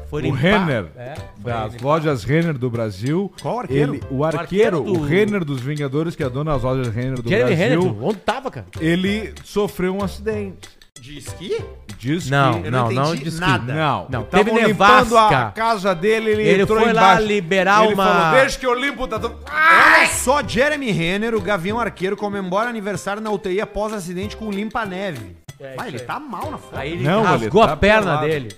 [0.08, 1.84] foi O limpar- Renner, É, foi das limpar.
[1.84, 3.30] lojas Renner do Brasil.
[3.42, 3.94] Qual arqueiro?
[3.96, 7.20] Ele, o arqueiro, arqueiro do- o Renner dos Vingadores, que é dono das lojas Renner
[7.20, 8.66] do Jeremy Brasil, Renner, onde tava, cara?
[8.80, 10.68] ele sofreu um acidente.
[11.04, 11.62] De esqui?
[11.98, 12.70] Diz Não, que...
[12.70, 13.74] não, não não, entendi disse que- nada.
[13.74, 15.38] Não, Não, estavam teve limpando nevasca.
[15.48, 17.26] a casa dele, ele, Ele entrou foi lá embaixo.
[17.26, 19.36] liberar ele uma- falou, deixa que eu limpo, tá tudo...
[19.46, 25.36] Olha só, Jeremy Renner, o Gavião Arqueiro, comemora aniversário na UTI após acidente com limpa-neve.
[25.60, 26.06] É, Vai, isso ele aí.
[26.06, 26.74] tá mal na foto.
[26.78, 28.26] Aí ele Não, rasgou ele tá a perna pelado.
[28.26, 28.48] dele.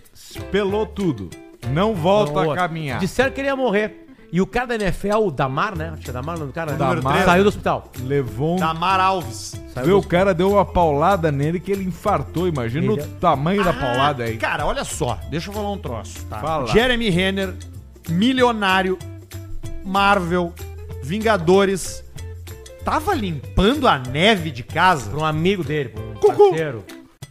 [0.53, 1.31] Pelou tudo.
[1.71, 3.01] Não volta Não, a caminhar.
[3.01, 4.06] Disseram que ele ia morrer.
[4.33, 5.91] E o cara da NFL, o Damar, né?
[5.95, 6.73] Acho que é Damar o nome do cara.
[6.73, 6.79] né?
[6.79, 7.25] Damar.
[7.25, 7.91] Saiu do hospital.
[8.01, 8.59] Levou um...
[8.59, 9.55] Damar Alves.
[9.73, 12.49] Saiu do o cara deu uma paulada nele que ele infartou.
[12.49, 14.37] Imagina Ele- o tamanho da paulada aí.
[14.37, 16.25] Cara, olha só, deixa eu falar um troço.
[16.27, 16.39] Tá?
[16.41, 16.67] Fala.
[16.67, 17.55] Jeremy Renner,
[18.09, 18.99] milionário,
[19.85, 20.53] Marvel,
[21.03, 22.03] Vingadores,
[22.85, 25.09] tava limpando a neve de casa.
[25.11, 26.49] Pra um amigo dele, pra um Cucu.
[26.51, 26.85] parceiro.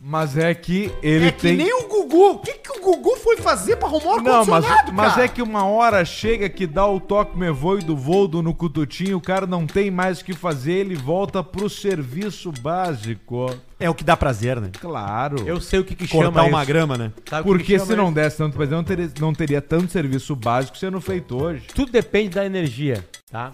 [0.08, 1.58] Mas é que ele é que tem...
[1.58, 2.34] nem o Gugu.
[2.34, 5.24] O que, que o Gugu foi fazer pra arrumar o Não, mas, ar-condicionado, mas cara?
[5.26, 9.18] é que uma hora chega que dá o toque me voe do Voldo no cututinho,
[9.18, 13.48] o cara não tem mais o que fazer, ele volta pro serviço básico.
[13.80, 14.70] É o que dá prazer, né?
[14.80, 15.38] Claro.
[15.48, 16.68] Eu sei o que que Cortar chama uma isso.
[16.68, 17.12] grama, né?
[17.28, 18.14] Sabe o que que Porque chama se não isso?
[18.14, 21.64] desse tanto prazer, não teria, não teria tanto serviço básico sendo feito hoje.
[21.74, 23.04] Tudo depende da energia.
[23.32, 23.52] tá?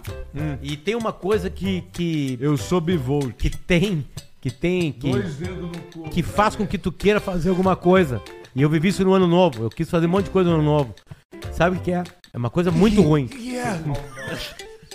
[0.62, 3.32] E tem uma coisa que, que, Eu sou bivolt.
[3.38, 4.04] que tem,
[4.42, 6.10] que tem, que, Dois dedos no cu.
[6.10, 8.20] que faz com que tu queira fazer alguma coisa.
[8.54, 9.62] E eu vivi isso no ano novo.
[9.62, 10.92] Eu quis fazer um monte de coisa no ano novo.
[11.52, 12.02] Sabe o que é?
[12.32, 13.30] É uma coisa muito ruim.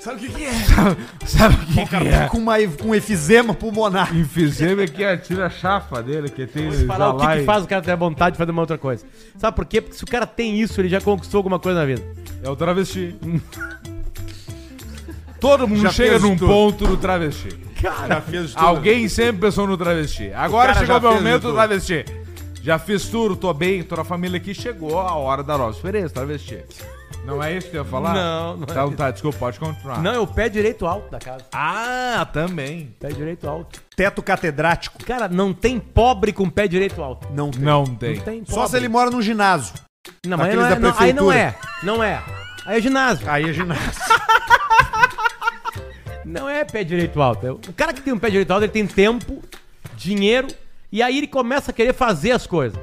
[0.02, 0.52] Sabe o que, que é?
[1.26, 2.28] Sabe o que, O cara que tá é?
[2.28, 4.14] com, uma, com efizema pulmonar.
[4.16, 7.68] Enfisema aqui atira a chapa dele, que tem Vou falar o que, que faz o
[7.68, 9.06] cara ter vontade de fazer uma outra coisa.
[9.38, 9.80] Sabe por quê?
[9.80, 12.04] Porque se o cara tem isso, ele já conquistou alguma coisa na vida.
[12.44, 13.16] É o travesti.
[15.40, 16.48] Todo mundo Já chega num tudo.
[16.52, 17.50] ponto no travesti.
[17.82, 18.66] Já fez tudo.
[18.66, 20.32] Alguém sempre pensou no travesti.
[20.34, 21.56] Agora cara chegou já o meu fez momento de do tudo.
[21.56, 22.06] travesti.
[22.64, 26.14] Já fiz tudo, tô bem, tô na família aqui, chegou a hora da nossa diferença,
[26.14, 26.64] travesti.
[27.24, 28.14] Não é isso que eu ia falar?
[28.14, 28.98] Não, não é Então isso.
[28.98, 30.02] tá, desculpa, pode continuar.
[30.02, 31.46] Não, é o pé direito alto da casa.
[31.54, 32.96] Ah, também.
[33.00, 33.82] Pé direito alto.
[33.96, 35.04] Teto catedrático.
[35.06, 37.28] Cara, não tem pobre com pé direito alto.
[37.34, 37.62] Não tem.
[37.62, 38.16] Não tem.
[38.16, 39.74] Não tem Só se ele mora num ginásio.
[40.26, 41.56] Não, mas aí não, é, da não, aí não é.
[41.84, 42.24] Não é.
[42.66, 43.30] Aí é ginásio.
[43.30, 43.92] Aí é ginásio.
[46.28, 47.60] Não é pé direito alto.
[47.70, 49.42] O cara que tem um pé direito alto, ele tem tempo,
[49.96, 50.48] dinheiro,
[50.92, 52.78] e aí ele começa a querer fazer as coisas.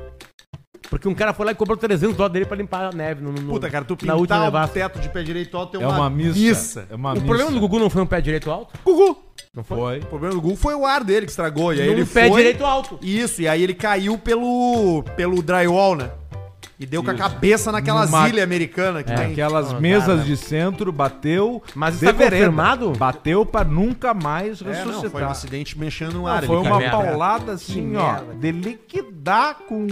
[0.91, 3.33] Porque um cara foi lá e cobrou 300 dólares dele pra limpar a neve no,
[3.33, 4.75] no- Puta, cara, tu última pintar o nevasca.
[4.75, 6.87] teto de pé direito alto é É uma, uma missa.
[6.91, 7.27] É uma O missa.
[7.27, 8.79] problema do Gugu não foi um pé direito alto?
[8.85, 9.19] Gugu.
[9.55, 9.77] Não foi?
[9.79, 9.99] Foi.
[10.01, 11.73] O problema do Gugu foi o ar dele que estragou.
[11.75, 12.37] E aí ele pé foi...
[12.39, 12.99] direito alto.
[13.03, 16.11] Isso, e aí ele caiu pelo, pelo drywall, né?
[16.79, 19.33] E deu com a cabeça naquelas Numa- ilhas americanas que É, tem.
[19.33, 20.23] Aquelas Não, mesas cara.
[20.25, 21.63] de centro bateu.
[21.75, 22.37] Mas está vereda.
[22.47, 22.91] confirmado?
[22.93, 25.03] Bateu pra nunca mais É, ressuscitar.
[25.05, 26.43] não, foi um acidente mexendo no Não, ar.
[26.45, 28.35] foi uma paulada assim, Que ó, merda.
[28.35, 29.87] de liquidar com,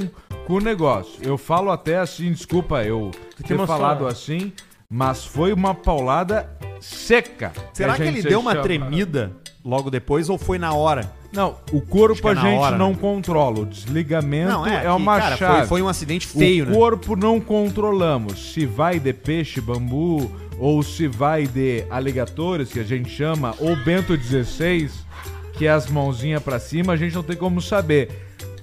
[0.47, 1.20] com o negócio.
[1.22, 4.53] Eu falo até assim, desculpa eu te ter falado assim,
[4.91, 7.53] mas foi uma paulada seca.
[7.72, 8.62] Será a que gente ele se deu uma chama.
[8.64, 9.33] tremida
[9.64, 11.12] logo depois ou foi na hora?
[11.32, 12.98] Não, o corpo é a gente hora, não né?
[13.00, 13.60] controla.
[13.60, 15.58] O desligamento Não, é, é, que, uma cara, chave.
[15.60, 16.74] Foi, foi um acidente feio, o né?
[16.74, 18.52] corpo não controlamos.
[18.52, 23.74] Se vai de peixe, bambu, ou se vai de aligatores, que a gente chama, ou
[23.76, 25.06] Bento 16,
[25.54, 28.10] que é as mãozinhas pra cima, a gente não tem como saber.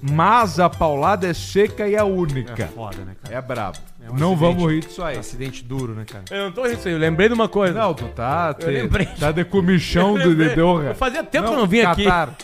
[0.01, 2.63] Mas a paulada é seca e a única.
[2.63, 3.35] É foda, né, cara?
[3.35, 3.77] É brabo.
[4.01, 4.39] É um não acidente.
[4.39, 5.17] vamos rir disso aí.
[5.17, 6.23] Acidente duro, né, cara?
[6.31, 7.73] Eu não tô rindo disso aí, eu lembrei de uma coisa.
[7.79, 9.05] Não, tu tá, te, lembrei.
[9.07, 10.49] tá de comichão do lembrei.
[10.49, 10.95] de Doha.
[10.95, 12.03] Fazia tempo que eu não vim aqui.
[12.05, 12.35] Catar.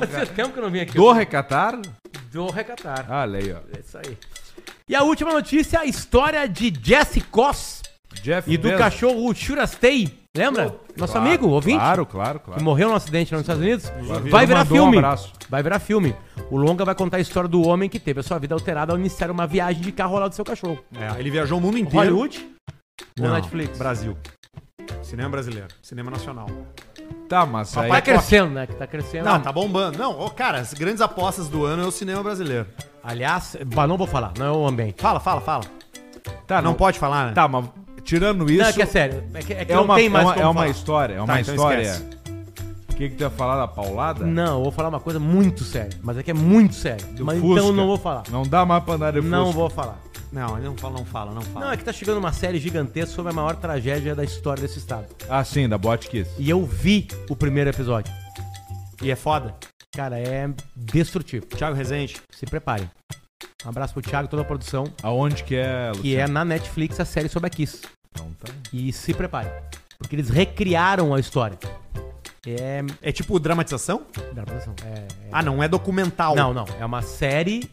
[0.00, 0.94] Fazia tempo que eu não vim aqui.
[0.94, 1.78] Do recatar?
[2.32, 3.06] Do recatar.
[3.08, 3.58] Olha aí, ó.
[3.76, 4.16] É isso aí.
[4.88, 7.82] E a última notícia, a história de Jesse Koss
[8.22, 8.78] Jeff e do Bezos.
[8.78, 10.12] cachorro Shurastei.
[10.38, 10.74] Lembra?
[10.96, 12.62] Nosso Claro, amigo, ouvinte, Claro, claro, que claro.
[12.64, 13.92] morreu num acidente lá nos Estados Unidos.
[14.20, 14.96] Ele Vai virar um filme.
[14.98, 15.32] abraço.
[15.48, 16.14] Vai virar filme.
[16.50, 18.98] O longa vai contar a história do homem que teve a sua vida alterada ao
[18.98, 20.78] iniciar uma viagem de carro ao lado do seu cachorro.
[20.94, 21.98] É, ele viajou o mundo inteiro.
[22.16, 22.48] Hollywood
[23.18, 23.76] Não, Netflix?
[23.78, 24.16] Brasil.
[25.02, 25.68] Cinema brasileiro.
[25.82, 26.46] Cinema nacional.
[27.28, 27.90] Tá, mas aí...
[27.90, 28.66] Tá crescendo, né?
[28.66, 29.24] Que tá crescendo.
[29.24, 29.98] Não, tá bombando.
[29.98, 32.66] Não, ô, cara, as grandes apostas do ano é o cinema brasileiro.
[33.02, 35.00] Aliás, bah, não vou falar, não é o ambiente.
[35.00, 35.64] Fala, fala, fala.
[36.46, 37.32] Tá, Não pode falar, né?
[37.32, 37.66] Tá, mas
[38.08, 38.62] tirando isso...
[38.62, 39.22] Não, é que é sério.
[39.34, 40.68] É que, é que é não uma, tem mais é uma, é uma falar.
[40.68, 41.82] história, é uma Tá, então história.
[41.82, 42.04] esquece.
[42.90, 44.26] O que que tu ia falar da paulada?
[44.26, 45.90] Não, eu vou falar uma coisa muito séria.
[46.02, 47.06] Mas é que é muito sério.
[47.14, 47.60] Do Mas Fusca.
[47.60, 48.24] então não vou falar.
[48.30, 49.58] Não dá mais pra andar de Não Fusca.
[49.60, 49.98] vou falar.
[50.32, 51.66] Não, ele não fala, não fala, não fala.
[51.66, 54.78] Não, é que tá chegando uma série gigantesca sobre a maior tragédia da história desse
[54.78, 55.06] estado.
[55.28, 56.28] Ah, sim, da Botkiss.
[56.38, 58.12] E eu vi o primeiro episódio.
[59.02, 59.54] E é foda.
[59.94, 61.46] Cara, é destrutivo.
[61.46, 62.16] Thiago Rezende.
[62.30, 62.90] Se preparem.
[63.64, 66.98] Um abraço pro Thiago e toda a produção, Aonde que é, que é na Netflix
[67.00, 67.80] a série sobre a Kiss.
[68.18, 68.52] Então tá.
[68.72, 69.50] E se preparem.
[69.98, 71.58] Porque eles recriaram a história.
[72.46, 72.82] É.
[73.02, 74.02] É tipo dramatização?
[74.32, 74.74] Dramação.
[74.84, 76.34] É, é- Ah, não é documental.
[76.34, 76.64] Não, não.
[76.80, 77.68] É uma série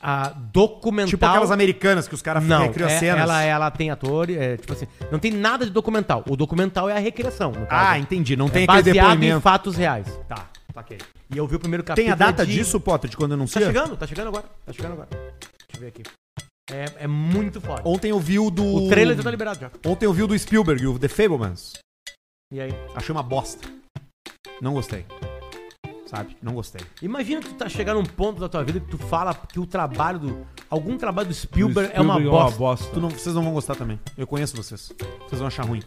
[0.00, 1.08] a documental.
[1.10, 3.22] Tipo aquelas americanas que os caras Não, recriam é- cenas.
[3.22, 6.22] ela, ela tem ator, é, tipo assim, não tem nada de documental.
[6.28, 8.00] O documental é a recriação, no Ah, caso.
[8.00, 8.36] entendi.
[8.36, 9.40] Não é tem aquele baseado em depoimento.
[9.40, 10.06] fatos reais.
[10.28, 10.98] Tá, ok.
[11.32, 12.04] E eu vi o primeiro capítulo.
[12.04, 13.64] Tem a data de- disso, Potter, de quando Tá anuncia?
[13.66, 14.44] chegando, tá chegando agora.
[14.66, 15.08] Tá chegando agora.
[15.10, 16.02] Deixa eu ver aqui.
[16.72, 17.82] É, é muito foda.
[17.84, 18.64] Ontem eu vi o do...
[18.64, 19.70] O trailer já tá liberado já.
[19.86, 21.74] Ontem eu vi o do Spielberg, o The Fablemans.
[22.52, 22.70] E aí?
[22.94, 23.68] Achei uma bosta.
[24.60, 25.04] Não gostei.
[26.06, 26.36] Sabe?
[26.42, 26.80] Não gostei.
[27.00, 29.66] Imagina que tu tá chegando num ponto da tua vida que tu fala que o
[29.66, 30.46] trabalho do.
[30.68, 32.88] Algum trabalho do Spielberg, O é uma Spielberg bosta.
[32.92, 33.98] Tu não- vocês não vão gostar também.
[34.16, 34.92] Eu conheço vocês.
[35.26, 35.82] Vocês vão achar ruim.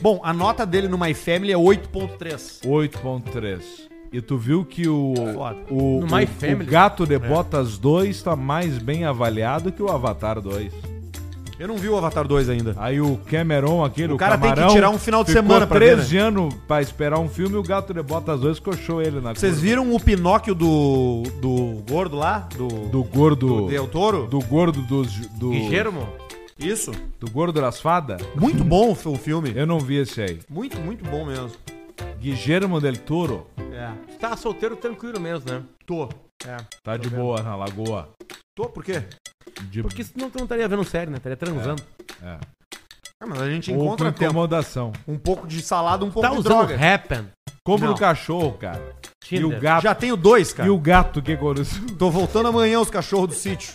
[0.00, 2.60] Bom, a nota dele no My Family é 8.3.
[2.64, 3.89] 8.3.
[4.12, 5.56] E tu viu que o, Foda.
[5.70, 6.64] o, o, o.
[6.66, 10.72] Gato de Botas 2 tá mais bem avaliado que o Avatar 2.
[11.60, 12.74] Eu não vi o Avatar 2 ainda.
[12.78, 15.66] Aí o Cameron, aquele, O o, cara tem que camarão, tirar um final de semana
[15.66, 19.02] pra ver, 13 anos pra esperar um filme e o Gato de Botas 2 coxou
[19.02, 22.48] ele na Vocês viram o Pinóquio do, do gordo lá?
[22.56, 23.46] Do, Do gordo...
[23.46, 24.26] do Del Toro?
[24.26, 25.14] Do gordo dos...
[25.36, 26.08] Do, Guillermo?
[26.58, 26.92] Isso.
[27.20, 28.22] do gordo das fadas?
[28.34, 29.52] Muito bom o filme.
[29.54, 30.38] Eu não vi esse aí.
[30.48, 31.50] Muito, muito bom mesmo.
[32.18, 33.90] Guillermo del Toro É.
[34.18, 35.62] Tá solteiro tranquilo mesmo, né?
[35.86, 36.08] Tô.
[36.46, 36.56] É.
[36.82, 38.08] tá de boa na lagoa.
[38.56, 39.02] Tô, por quê?
[39.70, 39.82] De...
[39.82, 41.16] Porque senão tu não estaria vendo série, né?
[41.18, 41.82] Estaria transando.
[42.22, 42.38] É.
[43.22, 44.24] Ah, mas a gente Ou encontra tempo.
[44.24, 44.92] incomodação.
[45.06, 46.74] Um pouco de salada, um pouco Tá de usando droga.
[46.94, 47.28] Happen.
[47.66, 47.92] Não.
[47.92, 48.96] o cachorro, cara.
[49.24, 49.58] E Tinder.
[49.58, 49.82] o gato.
[49.82, 50.66] Já tenho dois, cara.
[50.68, 51.86] E o gato que aconteceu?
[51.98, 53.74] Tô voltando amanhã os cachorros do sítio.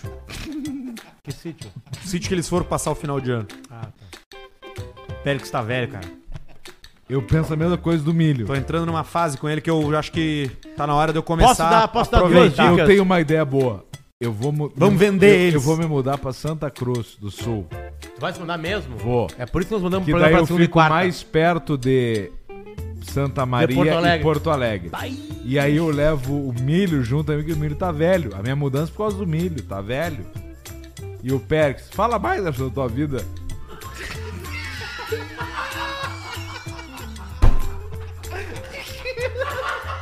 [1.23, 1.71] Que sítio?
[2.03, 3.47] O sítio que eles foram passar o final de ano.
[3.69, 4.37] Ah, tá.
[5.23, 6.05] Félix tá velho, cara.
[7.07, 8.47] Eu penso a mesma coisa do milho.
[8.47, 11.23] Tô entrando numa fase com ele que eu acho que tá na hora de eu
[11.23, 12.63] começar Posso dar- posso dar duas aproveitar.
[12.63, 12.79] dicas?
[12.79, 13.85] Eu tenho uma ideia boa.
[14.19, 15.53] Eu vou Vamos vender eu, eles.
[15.55, 17.67] Eu vou me mudar pra Santa Cruz do Sul.
[18.01, 18.95] Tu vai se mandar mesmo?
[18.97, 19.27] Vou.
[19.37, 20.73] É por isso que nós mandamos Que um daí programa eu pra segunda e fico
[20.73, 20.95] quarta.
[20.95, 22.31] mais perto de
[23.03, 24.91] Santa Maria Porto e Porto Alegre.
[25.43, 28.31] E aí eu levo o milho junto, amigo, o milho tá velho.
[28.35, 30.25] A minha mudança é por causa do milho, tá velho.
[31.21, 33.23] E o Perks, fala mais da tua vida.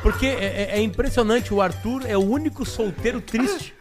[0.04, 3.72] Porque é, é- é impressionante, o Arthur é o único solteiro triste.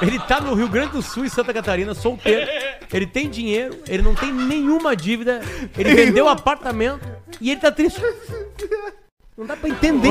[0.00, 2.50] Ele tá no Rio Grande do Sul e Santa Catarina, solteiro.
[2.90, 5.42] Ele tem dinheiro, ele não tem nenhuma dívida.
[5.76, 7.06] Ele vendeu apartamento
[7.40, 8.00] e ele tá triste.
[9.36, 10.10] Não dá pra entender.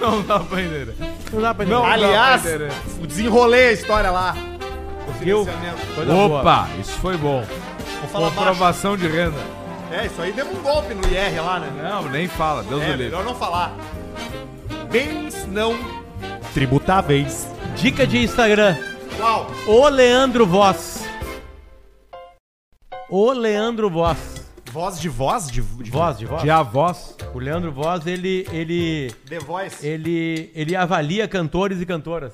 [0.00, 0.94] Não dá pra entender.
[1.32, 1.76] Não dá pra entender.
[1.80, 1.84] Não.
[1.84, 4.36] Aliás, Não, não, o desenrolei a história lá.
[5.04, 5.46] Conseguiu?
[5.96, 6.40] Coisa boa.
[6.40, 7.44] Opa, isso foi bom.
[8.00, 8.36] Vou falar baixo.
[8.38, 9.59] Comprovação de renda.
[9.92, 11.70] É, isso aí deu um golpe no IR lá, né?
[11.82, 13.04] Não, nem fala, Deus É, do livre.
[13.06, 13.74] melhor não falar.
[14.90, 15.74] Bens não
[16.54, 17.48] tributáveis.
[17.76, 18.76] Dica de Instagram.
[19.16, 19.46] Qual?
[19.66, 21.02] O Leandro Voz.
[23.08, 24.40] O Leandro Voz.
[24.70, 25.50] Voz de voz?
[25.50, 26.42] De, de Voz, de voz.
[26.42, 27.16] De avós.
[27.34, 29.84] O Leandro Voz, ele, ele, The Voice.
[29.84, 32.32] ele, ele avalia cantores e cantoras.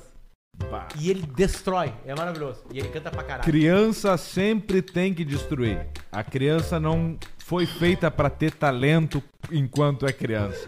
[0.99, 1.91] E ele destrói.
[2.05, 2.63] É maravilhoso.
[2.71, 3.43] E ele canta pra caralho.
[3.43, 5.87] Criança sempre tem que destruir.
[6.11, 10.67] A criança não foi feita pra ter talento enquanto é criança.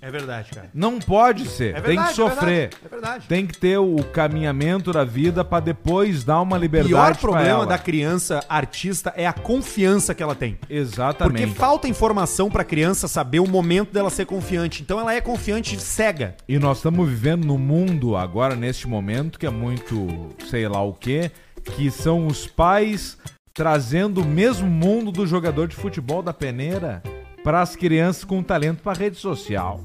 [0.00, 0.68] É verdade, cara.
[0.74, 1.76] Não pode ser.
[1.76, 2.70] É tem verdade, que sofrer.
[2.84, 3.28] É verdade.
[3.28, 7.20] Tem que ter o caminhamento da vida pra depois dar uma O liberdade pior pra
[7.20, 10.54] problema da criança artista é a confiança que ela tem.
[10.54, 11.54] Porque Exatamente.
[11.54, 14.82] falta informação pra criança saber o momento dela ser confiante.
[14.82, 16.34] Então ela é confiante cega.
[16.48, 20.94] E nós estamos vivendo num mundo agora, neste momento, que é muito sei lá o
[20.94, 21.30] quê,
[21.76, 23.16] que são os pais
[23.54, 27.02] trazendo o mesmo mundo do jogador de futebol da peneira
[27.44, 29.80] para as crianças com talento para rede social.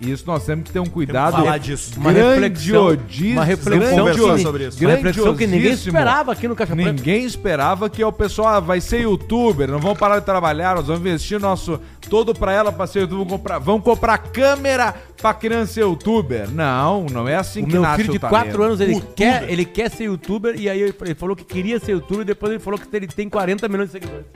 [0.00, 1.92] Isso nós temos que ter um cuidado falar disso.
[1.96, 2.98] Uma reflexão,
[3.32, 4.80] uma reflexão, conversar sobre isso.
[4.80, 6.92] uma reflexão que ninguém esperava aqui no Caixa Preta.
[6.92, 10.86] Ninguém esperava que o pessoal ah, vai ser youtuber, não vão parar de trabalhar, nós
[10.86, 15.32] vamos investir nosso todo pra ela pra ser youtuber, vamos comprar, vamos comprar câmera pra
[15.32, 16.50] criança ser youtuber.
[16.50, 18.44] Não, não é assim O que meu nasce filho de o talento.
[18.44, 19.14] 4 anos, ele Youtuber.
[19.14, 22.60] quer, ele quer ser youtuber e aí ele falou que queria ser youtuber, depois ele
[22.60, 24.26] falou que ele tem 40 milhões de seguidores.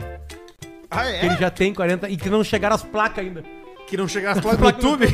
[0.90, 3.44] Ah, Que ele já tem 40 e que não chegaram as placas ainda.
[3.86, 5.06] Que não chegasse lá no YouTube.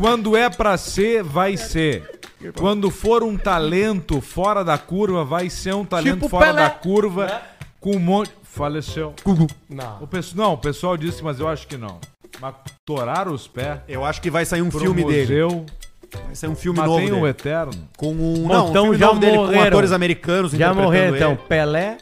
[0.00, 2.18] Quando é pra ser, vai ser.
[2.56, 6.62] Quando for um talento fora da curva, vai ser um talento Tipo fora Pelé.
[6.62, 7.40] da curva Né?
[7.78, 8.30] com um monte.
[8.42, 9.14] Faleceu.
[9.68, 9.98] Não.
[10.02, 12.00] O pessoal, não, o pessoal disse, mas eu acho que não.
[12.40, 13.78] Mas toraram os pés.
[13.86, 15.20] Eu acho que vai sair um pro filme dele.
[15.42, 15.66] museu,
[16.24, 17.20] Vai sair um filme Mas novo tem dele.
[17.22, 17.72] o Eterno.
[17.96, 21.14] Com um, Bom, não, um então filme já novo dele com atores americanos Já morreram
[21.14, 21.40] então ele.
[21.46, 21.98] Pelé,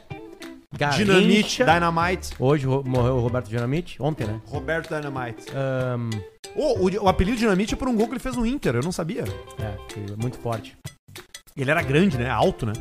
[0.77, 2.31] Garrincha, Dinamite, Dynamite.
[2.39, 4.41] Hoje ro- morreu o Roberto Dinamite, ontem, né?
[4.47, 5.47] Roberto Dynamite.
[5.55, 6.11] Ahn,
[6.55, 8.83] Oh, o, o apelido Dinamite é por um gol que ele fez no Inter, eu
[8.83, 9.23] não sabia.
[9.59, 10.77] é, que é muito forte.
[11.57, 12.29] Ele era grande, né?
[12.29, 12.73] Alto, né?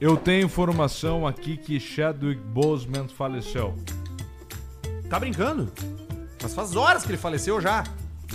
[0.00, 3.74] Eu tenho informação aqui que Chadwick Boseman faleceu.
[5.08, 5.70] Tá brincando?
[6.42, 7.84] Mas faz horas que ele faleceu já.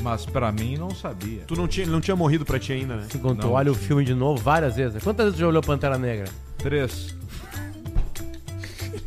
[0.02, 1.42] Mas pra mim não sabia.
[1.48, 3.08] Tu não tinha, ele não tinha morrido pra ti ainda, né?
[3.22, 5.02] Quando tu Não, olha o filme de novo várias vezes.
[5.04, 6.28] Quantas vezes tu já olhou Pantera Negra?
[6.58, 7.16] Três.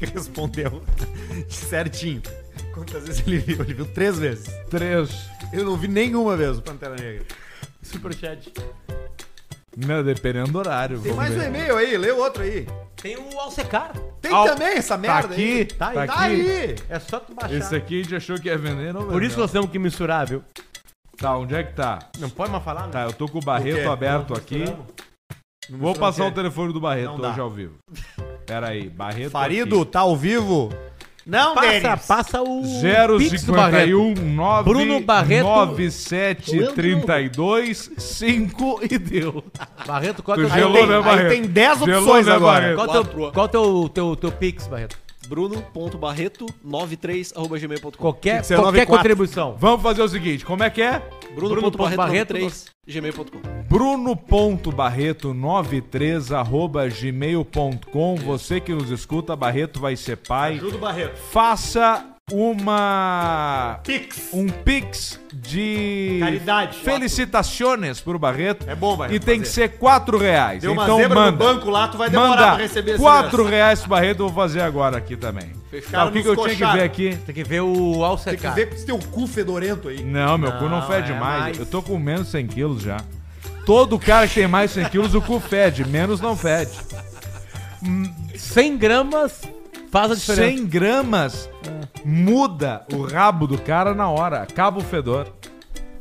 [0.01, 0.83] Ele respondeu
[1.49, 2.23] certinho.
[2.75, 3.61] Quantas vezes ele viu?
[3.63, 4.47] Ele viu três vezes.
[4.71, 5.29] Três.
[5.53, 7.25] Eu não vi nenhuma vez o Pantera Negra.
[7.83, 8.53] Superchat.
[9.77, 10.99] Meu, dependendo do horário.
[11.01, 11.47] Tem mais um ver.
[11.49, 12.67] e-mail aí, lê o outro aí.
[12.97, 13.93] Tem o Alcecar.
[14.23, 15.61] Tem Al- também essa merda tá aí.
[15.63, 15.95] aqui, Tá aí.
[15.95, 16.25] tá Tá aqui.
[16.51, 16.75] aí.
[16.89, 17.55] É só tu baixar.
[17.57, 20.27] Esse aqui a gente achou que ia vender, não Por isso nós temos que misturar,
[20.27, 20.43] viu?
[21.19, 21.99] Tá, onde é que tá?
[22.19, 22.93] Não pode mais falar, né?
[22.93, 23.85] Tá, eu tô com o O Barreto quê?
[23.87, 24.57] aberto Não aqui.
[24.59, 24.87] misturamos.
[25.71, 26.35] Vou passar o quê?
[26.37, 27.31] telefone do Barreto Não dá.
[27.31, 27.75] hoje ao vivo.
[28.47, 29.91] Pera aí, Barreto Farido, aqui.
[29.91, 30.73] tá ao vivo?
[31.27, 32.07] Não, Passa, Denis.
[32.07, 32.63] passa o
[33.19, 35.43] Pix do 051 9 Bruno Barreto.
[35.45, 39.43] 9732 5 e deu.
[39.85, 40.55] Barreto, qual é Tu teu...
[40.57, 41.29] gelou, tem- né, aí Barreto?
[41.31, 42.61] tem 10 Gelou, opções né, agora.
[42.61, 42.77] Barreto?
[42.77, 43.33] Qual é teu, Quatro.
[43.33, 44.97] qual teu, teu, teu Pix, Barreto?
[45.29, 48.97] bruno.barreto93.gmail.com Qualquer, Tem que ser qualquer 94.
[48.97, 49.57] contribuição.
[49.59, 51.03] Vamos fazer o seguinte, como é que é?
[51.35, 60.55] bruno.barreto93.gmail.com bruno.barreto93 arroba gmail.com Você que nos escuta, Barreto vai ser pai.
[60.55, 61.16] Ajuda o Barreto.
[61.16, 64.31] Faça uma Pix.
[64.33, 66.79] um pix de Caridade.
[66.79, 68.68] felicitações pro Barreto.
[68.68, 69.68] É bom, Barreto, E tem que fazer.
[69.68, 70.61] ser 4 reais.
[70.61, 71.31] Deu uma então zebra manda.
[71.31, 73.47] no banco lá, tu vai demorar manda pra receber esse 4 negócio.
[73.47, 75.53] reais pro Barreto, eu vou fazer agora aqui também.
[75.70, 77.16] Fecharam Tá, o que, que eu tinha que ver aqui?
[77.24, 80.03] Tem que ver o Tem que ver com esse teu cu fedorento aí.
[80.03, 81.43] Não, meu cu não Não, fede é mais.
[81.43, 81.59] mais.
[81.61, 82.97] Eu tô com menos de 100 quilos já.
[83.64, 85.85] Todo cara que tem mais de 100 quilos, o cu fede.
[85.87, 86.72] Menos não fede.
[88.35, 89.43] 100 gramas
[89.91, 90.57] faz a diferença.
[90.59, 91.51] 100 gramas
[92.05, 94.43] muda o rabo do cara na hora.
[94.43, 95.32] Acaba o fedor.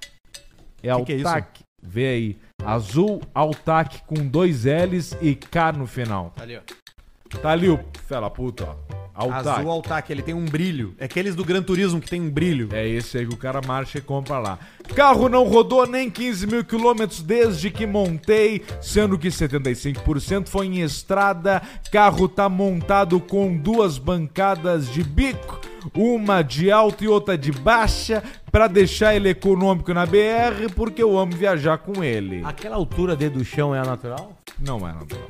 [0.81, 1.27] É Que que é isso?
[1.27, 1.59] Altac.
[1.81, 2.37] Vê aí.
[2.65, 6.33] Azul Altac com dois L's e K no final.
[6.41, 7.37] Ali, ó.
[7.39, 9.06] Tá ali o fela puta, ó.
[9.17, 9.47] Altac.
[9.47, 10.93] Azul Altac, ele tem um brilho.
[10.99, 12.69] É aqueles do Gran Turismo que tem um brilho.
[12.71, 14.59] É esse aí que o cara marcha e compra lá.
[14.95, 20.81] Carro não rodou nem 15 mil quilômetros desde que montei, sendo que 75% foi em
[20.81, 21.61] estrada.
[21.91, 25.59] Carro tá montado com duas bancadas de bico,
[25.95, 31.17] uma de alta e outra de baixa, pra deixar ele econômico na BR, porque eu
[31.17, 32.43] amo viajar com ele.
[32.45, 34.37] Aquela altura dele do chão é a natural?
[34.59, 35.27] Não é natural.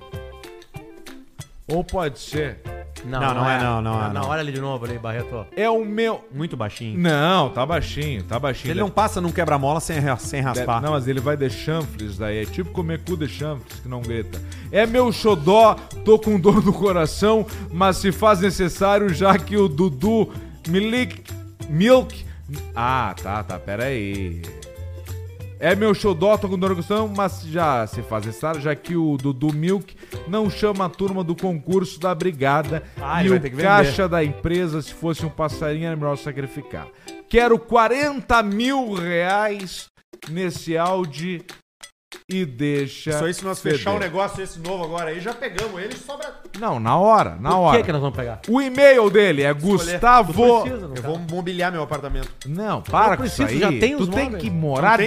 [1.69, 2.61] Ou pode ser.
[3.05, 4.29] Não, não é, não, não é, Não, não.
[4.29, 5.45] olha ali de novo ali, Barreto.
[5.55, 6.23] É o meu.
[6.33, 6.97] Muito baixinho.
[6.99, 8.71] Não, tá baixinho, tá baixinho.
[8.71, 10.81] Ele não passa num quebra-mola sem, ra- sem raspar.
[10.81, 12.39] Não, mas ele vai de chanfres daí.
[12.43, 14.41] É tipo comer cu de chanfres que não grita.
[14.71, 19.67] É meu xodó, tô com dor no coração, mas se faz necessário, já que o
[19.67, 20.29] Dudu
[20.67, 21.23] Milk.
[21.69, 22.25] Milk.
[22.75, 24.41] Ah, tá, tá, pera aí.
[25.59, 28.95] É meu xodó, tô com dor no coração, mas já se faz necessário, já que
[28.95, 29.95] o Dudu Milk
[30.27, 34.93] não chama a turma do concurso da brigada Ah, e o caixa da empresa, se
[34.93, 36.87] fosse um passarinho, era melhor sacrificar.
[37.27, 39.87] Quero 40 mil reais
[40.29, 41.43] nesse Audi
[42.29, 43.09] e deixa.
[43.11, 43.77] Isso aí, se nós feder.
[43.77, 46.33] fechar um negócio esse novo agora aí, já pegamos ele sobra.
[46.59, 47.77] Não, na hora, na Por hora.
[47.79, 48.41] que, que nós vamos pegar?
[48.47, 50.33] O e-mail dele é Gustavo.
[50.63, 51.07] Precisa, não Eu tá?
[51.07, 52.29] vou mobiliar meu apartamento.
[52.45, 53.73] Não, para Não com isso precisa, aí.
[53.73, 54.43] já tem os tu tem móveis.
[54.43, 55.05] que morar vendi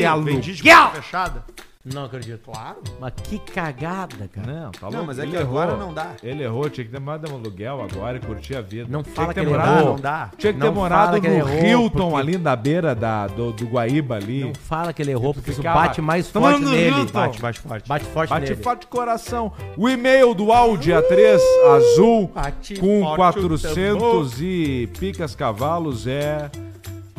[0.55, 0.91] de aluguel.
[1.03, 1.45] fechada.
[1.83, 2.41] Não acredito.
[2.45, 2.77] Claro.
[3.01, 4.53] Mas que cagada, cara.
[4.53, 5.87] Não, tá Não, mas é Ele que agora errou.
[5.87, 6.11] não dá.
[6.23, 8.87] Ele errou, tinha que ter morado de aluguel agora e curtir a vida.
[8.91, 9.79] Não Tinha fala que que ele morado.
[9.79, 9.93] errou.
[9.95, 10.31] Não dá.
[10.37, 14.17] Tinha que ter morado no errou, Hilton, porque- ali na beira da, do, do Guaíba
[14.17, 14.45] ali.
[14.45, 16.99] Não fala que ele errou, porque isso bate mais forte nele.
[17.01, 17.13] Hilton.
[17.19, 17.89] Bate, bate forte.
[17.89, 18.63] Bate forte Bate nele.
[18.63, 19.51] forte coração.
[19.75, 21.39] O e-mail do Audi A3
[21.77, 26.51] azul Bate com forte o 400 e picas cavalos é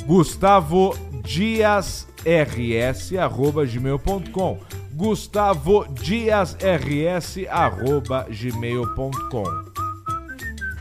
[0.06, 4.60] Gustavo Dias RS arroba gmail.com
[4.94, 9.44] Gustavo Dias RS arroba gmail.com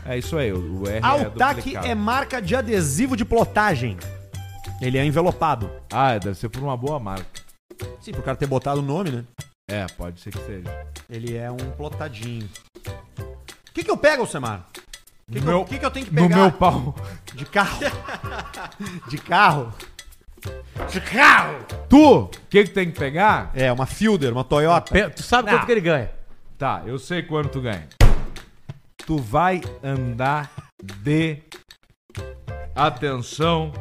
[0.05, 1.87] É isso aí, o R é Altac duplicado.
[1.87, 3.97] é marca de adesivo de plotagem.
[4.81, 5.69] Ele é envelopado.
[5.91, 7.25] Ah, deve ser por uma boa marca.
[7.99, 9.23] Sim, pro cara ter botado o nome, né?
[9.69, 10.69] É, pode ser que seja.
[11.09, 12.47] Ele é um plotadinho.
[12.87, 14.67] O que, que eu pego, Semar?
[15.29, 16.35] O que, que, eu, que que eu tenho que No pegar?
[16.35, 16.95] meu pau.
[17.33, 17.79] De carro.
[19.07, 19.71] De carro.
[20.89, 21.57] De carro!
[21.89, 23.51] Tu, o que, que tem que pegar?
[23.55, 24.91] É, uma Fielder, uma Toyota.
[24.91, 25.57] Pe- Tu sabe Não.
[25.57, 26.11] quanto que ele ganha?
[26.57, 27.87] Tá, eu sei quanto tu ganha.
[28.97, 30.51] Tu vai andar
[30.83, 31.41] de.
[32.75, 33.71] Atenção.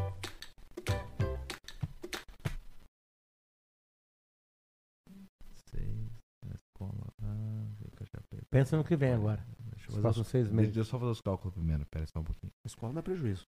[8.51, 9.45] Pensa no que vem agora.
[9.71, 10.73] Deixa eu fazer com seis meses.
[10.73, 12.53] Deixa eu só fazer os cálculos primeiro, pera só um pouquinho.
[12.65, 13.47] Escola dá prejuízo.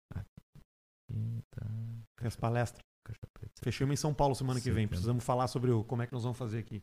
[2.22, 2.82] As palestras.
[3.04, 4.86] Caixa preta, uma em São Paulo semana que vem.
[4.88, 6.80] Precisamos falar sobre o, como é que nós vamos fazer aqui.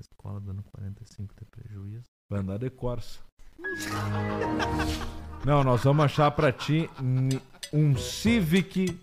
[0.00, 2.04] Escola dando 45 de prejuízo.
[2.30, 3.20] Vai andar de Corsa.
[5.44, 6.88] Não, nós vamos achar pra ti
[7.72, 8.98] um Civic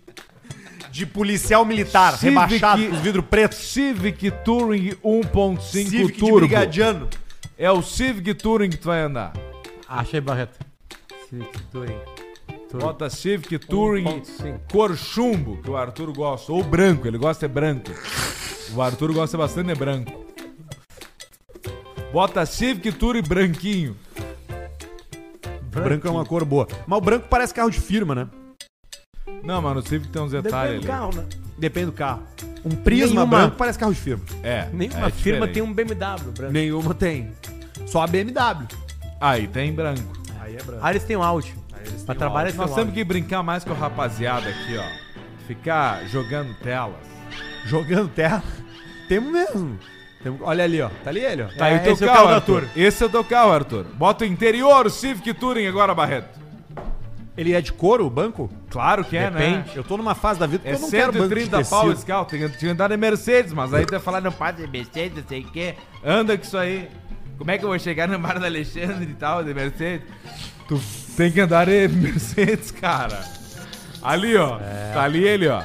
[0.90, 3.58] De policial militar, Civic- rebaixado, com os vidros pretos.
[3.58, 6.36] Civic Touring 1.5 Civic de Turbo.
[6.40, 7.08] brigadiano.
[7.56, 9.32] É o Civic Touring que tu vai andar.
[9.86, 10.58] Achei Barreto.
[11.30, 11.98] Civic Touring.
[12.68, 12.84] Touring.
[12.84, 14.60] Bota Civic Touring 1.5.
[14.70, 16.52] cor chumbo, que o Arthur gosta.
[16.52, 17.92] Ou branco, ele gosta é branco.
[18.74, 20.24] O Arthur gosta bastante de branco.
[22.12, 23.96] Bota Civic Touring branquinho.
[25.70, 26.66] Branco é uma cor boa.
[26.84, 28.28] Mas o branco parece carro de firma, né?
[29.44, 30.86] Não, mano, o Civic tem uns detalhes ali.
[30.86, 31.26] carro, né?
[31.56, 32.24] Depende do carro.
[32.64, 33.26] Um Prisma Nenhuma.
[33.26, 34.24] branco parece carro de firma.
[34.42, 34.68] É.
[34.72, 35.52] Nenhuma é firma diferente.
[35.52, 36.52] tem um BMW branco.
[36.52, 37.32] Nenhuma tem.
[37.86, 38.66] Só a BMW.
[39.20, 40.19] Aí tem branco.
[40.50, 40.80] Aí é branco.
[40.84, 41.54] Ah, eles têm um Audi.
[42.04, 45.10] Pra trabalhar eles têm Nós um temos que brincar mais com o rapaziada aqui, ó.
[45.46, 46.96] Ficar jogando telas.
[47.64, 48.42] Jogando terra.
[49.08, 49.78] Temos mesmo.
[50.22, 50.88] Temos- Olha ali, ó.
[51.02, 51.46] Tá ali ele, ó.
[51.56, 52.68] Tá aí É, o teu esse é o carro, Arthur.
[52.76, 53.84] Esse é o teu carro, Arthur.
[53.94, 56.38] Bota o interior Civic Touring agora, Barreto.
[57.36, 58.50] Ele é de couro, o banco?
[58.68, 59.64] Claro que é, né?
[59.74, 61.80] Eu tô numa fase da vida que É eu não quero banco de 130 pau
[61.82, 61.92] tecido.
[61.96, 62.24] esse carro.
[62.26, 64.66] Tem que tinha que andar de Mercedes, mas aí tu vai falar, não pode de
[64.70, 65.74] Mercedes, não sei o quê.
[66.04, 66.88] Anda com isso aí.
[67.40, 70.06] Como é que eu vou chegar no bar do Alexandre e tal, de Mercedes?
[70.68, 70.78] Tu
[71.16, 73.18] tem que andar de Mercedes, cara.
[74.02, 74.58] Ali, ó.
[74.92, 75.62] Tá ali ele, ó.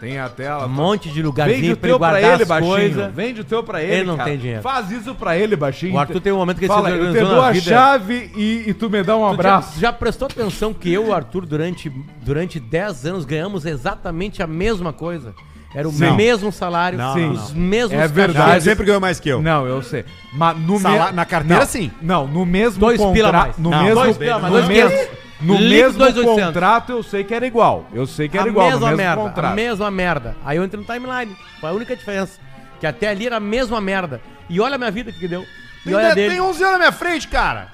[0.00, 0.58] Tem a tela.
[0.58, 2.70] Um tá- monte de Vende lugarzinho o pra ele teu pra guardar ele, baixinho.
[2.74, 3.14] coisas.
[3.14, 4.28] Vende o teu pra ele, Ele não cara.
[4.28, 4.60] tem dinheiro.
[4.62, 5.94] Faz isso pra ele, baixinho.
[5.94, 7.70] O Arthur tem um momento que ele Fala, se eu te organizou dou a vida.
[7.70, 9.80] chave e, e tu me dá um Tu já, abraço.
[9.80, 11.88] já prestou atenção que eu e o Arthur, durante,
[12.22, 15.34] durante 10 anos, ganhamos exatamente a mesma coisa?
[15.74, 16.12] Era o Sim.
[16.12, 17.30] mesmo salário, Não, Sim.
[17.30, 18.52] os mesmos É verdade.
[18.52, 19.42] Ele sempre ganhou mais que eu.
[19.42, 20.04] Não, eu sei.
[20.32, 21.90] Mas no Sala- me- na carteira, não, sim.
[22.00, 23.34] Não, no mesmo Dois pila a contrato.
[23.46, 23.58] mais.
[23.58, 25.16] No Não, mesmo, dois pila a mais, no dois mesmo, quinhentos.
[25.40, 26.44] no Líquido, mesmo dois oitocentos.
[26.46, 27.86] contrato eu sei que era igual.
[27.92, 29.52] Eu sei que era a igual mesma no mesmo merda, contrato.
[29.52, 30.36] a mesma merda.
[30.44, 31.36] Aí eu entrei no timeline.
[31.60, 32.38] Foi a única diferença.
[32.78, 34.20] Que até ali era a mesma merda.
[34.48, 35.42] E olha a minha vida que deu.
[35.42, 36.40] E Tem, olha a tem dele.
[36.40, 37.68] 11 anos na minha frente, cara.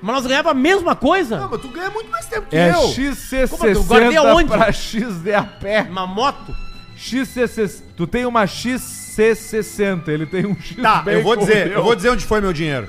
[0.00, 1.38] Mas nós ganhava a mesma coisa.
[1.38, 3.48] Não, mas tu ganha muito mais tempo que É eu.
[3.48, 4.48] Como é que eu guardei XC60 aonde?
[4.50, 5.64] pra XDAP.
[5.90, 6.54] Uma moto.
[7.00, 7.82] XC60.
[7.96, 12.10] Tu tem uma XC60, ele tem um X Tá, eu vou dizer, eu vou dizer
[12.10, 12.88] onde foi meu dinheiro.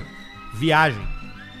[0.54, 1.00] Viagem.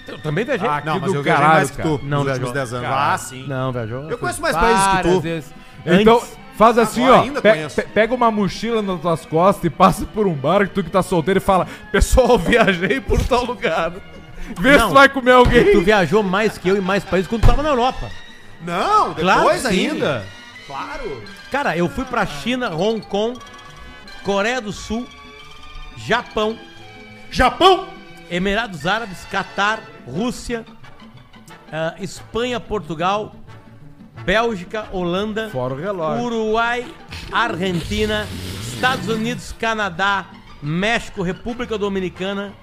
[0.06, 0.68] Eu também viajei.
[0.68, 1.88] Ah, Não, que mas eu viajei caralho, mais que cara.
[1.88, 2.32] tu Não nos viajou.
[2.46, 2.88] últimos 10 anos.
[2.88, 3.14] Caralho.
[3.14, 3.46] Ah, sim.
[3.48, 4.10] Não, viajou.
[4.10, 5.20] Eu conheço mais países que tu.
[5.20, 5.54] vezes.
[5.86, 7.22] Então, Antes- faz assim, Agora ó.
[7.22, 7.76] ainda pe- conheço.
[7.76, 10.90] pe- pega uma mochila nas tuas costas e passa por um bar que tu que
[10.90, 13.92] tá solteiro e fala: Pessoal, viajei por tal lugar.
[14.58, 14.88] Vê se Não.
[14.88, 15.72] tu vai comer alguém.
[15.72, 18.10] Tu viajou mais que eu e mais países quando tu tava na Europa.
[18.64, 19.88] Não, Claro depois sim.
[19.88, 20.24] ainda.
[20.66, 21.22] Claro.
[21.52, 23.38] Cara, eu fui pra China, Hong Kong,
[24.22, 25.06] Coreia do Sul,
[25.98, 26.58] Japão,
[27.30, 27.88] Japão.
[28.30, 30.64] Emirados Árabes, Catar, Rússia,
[31.70, 33.34] ah, Espanha, Portugal,
[34.24, 36.24] Bélgica, Holanda, Fora o relógio.
[36.24, 36.86] Uruguai,
[37.30, 38.26] Argentina,
[38.62, 40.30] Estados Unidos, Canadá,
[40.62, 42.54] México, República Dominicana.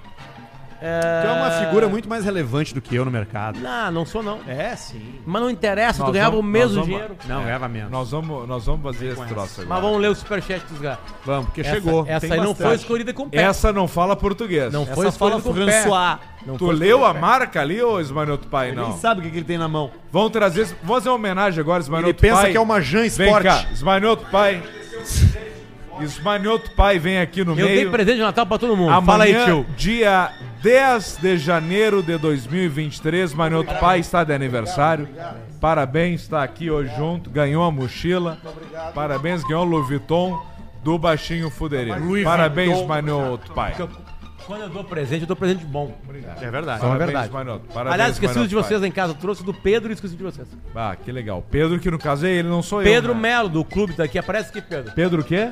[0.80, 3.58] Tu é uma figura muito mais relevante do que eu no mercado.
[3.60, 4.38] Não, não sou não.
[4.48, 5.16] É, sim.
[5.26, 7.16] Mas não interessa, Nós tu ganhava vamos- o mesmo vamos- dinheiro.
[7.28, 7.90] Não, ganhava menos.
[7.90, 9.68] Nós vamos, nós vamos fazer esse troço agora.
[9.68, 11.12] Mas vamos ler o superchat dos gatos.
[11.24, 12.04] Vamos, porque Essa, chegou.
[12.08, 13.42] essa Tem aí não foi escolhida com pé.
[13.42, 14.72] Essa não fala português.
[14.72, 15.82] Não Essa foi fala escolhida com pé.
[15.82, 16.18] François.
[16.46, 18.68] Não Tu foi leu a marca ali, ô Esmanioto Pai?
[18.68, 18.88] Ele Não.
[18.88, 19.90] nem sabe o que, que ele tem na mão.
[20.10, 20.64] Vamos trazer.
[20.82, 22.50] Vamos fazer uma homenagem agora, Esmanioto Ele pensa Pai.
[22.52, 23.42] que é uma Jan Vem Sport.
[23.42, 24.62] cá, Esmanioto Pai.
[26.04, 27.90] Esmanioto Pai vem aqui no Eu dei meio.
[27.90, 28.90] presente de Natal pra todo mundo.
[28.90, 29.66] Amanhã, Fala aí, tio.
[29.76, 30.30] dia
[30.62, 35.08] 10 de janeiro de 2023, Manioto Pai está de aniversário.
[35.60, 38.38] Parabéns, está aqui hoje junto, ganhou a mochila.
[38.94, 40.40] Parabéns, ganhou o Louis Vuitton
[40.82, 42.00] do Baixinho Fudereiro.
[42.24, 42.86] Parabéns.
[42.86, 43.74] Manioto Pai.
[44.46, 45.94] Quando eu dou presente, eu dou presente bom.
[46.40, 46.78] É verdade.
[46.78, 47.32] É Parabéns, verdade.
[47.32, 47.64] Manioto.
[47.68, 48.64] Parabéns, Aliás, esqueci Manioto de Pai.
[48.64, 49.12] vocês em casa.
[49.12, 50.48] Eu trouxe do Pedro e esqueci de vocês.
[50.74, 51.44] Ah, que legal.
[51.50, 53.14] Pedro, que no caso é ele, não sou Pedro eu.
[53.14, 53.20] né?
[53.20, 54.18] Melo, do clube, tá aqui.
[54.18, 54.92] Aparece aqui, Pedro.
[54.94, 55.50] Pedro o quê?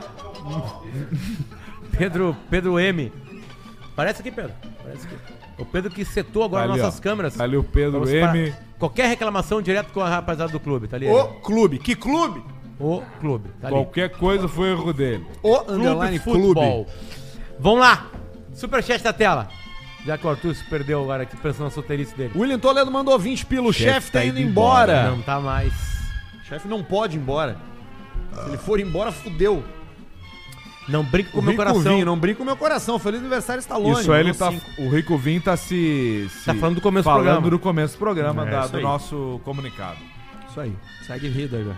[1.97, 3.13] Pedro, Pedro M.
[3.93, 4.53] Aparece aqui, Pedro.
[4.81, 5.17] Aparece aqui.
[5.59, 7.03] O Pedro que setou agora ali, nossas ó.
[7.03, 7.41] câmeras.
[7.41, 8.55] Ali o Pedro Vamos M.
[8.79, 11.09] Qualquer reclamação direto com a rapaziada do clube, tá ali.
[11.09, 11.29] O ele.
[11.43, 11.79] clube.
[11.79, 12.43] Que clube?
[12.79, 13.75] O clube, tá ali.
[13.77, 15.27] Qualquer coisa foi erro dele.
[15.43, 16.85] O Clube underline Futebol.
[16.85, 16.91] clube.
[17.59, 18.07] Vamos lá.
[18.59, 19.49] Superchat da tela.
[20.07, 22.33] Já que o Arthur se perdeu agora aqui pensando na solteirice dele.
[22.37, 23.69] William Toledo mandou 20 pila.
[23.69, 25.11] O Chefe chefe tá tá indo embora.
[25.11, 25.73] Não tá mais.
[26.43, 27.57] O chefe não pode ir embora.
[28.43, 29.63] Se ele for embora, fudeu.
[30.89, 31.83] Não brinca com O meu Rico coração.
[31.95, 32.99] Vinho, não brinca com o meu coração.
[32.99, 34.01] Feliz aniversário, Stallone.
[34.01, 34.51] Isso aí ele tá.
[34.79, 36.27] O Rico Vim tá se.
[36.31, 37.51] se Tá falando do começo do falando programa.
[37.51, 38.83] do começo do programa É, da- isso do aí.
[38.83, 39.99] nosso comunicado.
[40.49, 40.73] Isso aí.
[41.07, 41.77] Segue vida agora.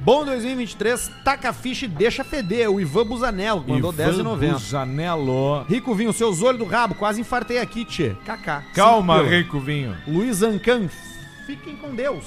[0.00, 2.70] Bom 2023, taca a ficha e deixa feder.
[2.70, 4.52] O Ivan Busanello mandou Ivan 10,90.
[4.52, 5.64] Busanello.
[5.68, 6.94] Rico Vinho, seus olhos do rabo.
[6.94, 8.14] Quase infartei aqui, tchê.
[8.24, 8.62] Kaká.
[8.74, 9.28] Calma, Cinco.
[9.28, 9.96] Rico Vinho.
[10.06, 10.88] Luiz Ancan,
[11.46, 12.24] fiquem com Deus.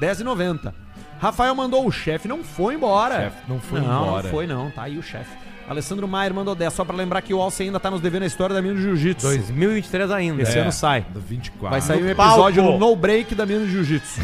[0.00, 0.72] 10,90.
[1.20, 3.16] Rafael mandou o chefe, não foi embora.
[3.16, 4.22] Chefe não foi não, embora.
[4.24, 5.36] Não foi não, tá aí o chefe.
[5.68, 8.26] Alessandro Maier mandou 10, só pra lembrar que o Alce ainda tá nos devendo a
[8.26, 9.26] história da Mina do Jiu-Jitsu.
[9.26, 10.42] 2023 ainda.
[10.42, 11.06] Esse É, ano sai.
[11.10, 11.70] Do 24.
[11.70, 12.78] Vai sair um No episódio palco.
[12.78, 14.20] no No Break da Mina do Jiu-Jitsu.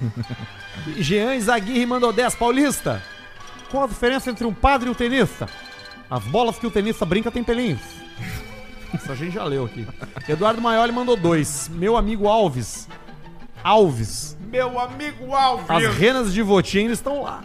[0.98, 3.02] Jean Zaguirre mandou 10, Paulista.
[3.70, 5.46] Qual a diferença entre um padre e um tenista?
[6.10, 7.80] As bolas que o tenista brinca tem pelinhos.
[8.94, 9.86] Isso a gente já leu aqui.
[10.28, 11.70] Eduardo Maioli mandou 2.
[11.74, 12.88] Meu amigo Alves.
[13.62, 14.36] Alves.
[14.50, 15.68] Meu amigo Alves.
[15.68, 17.42] As renas de Votim estão lá.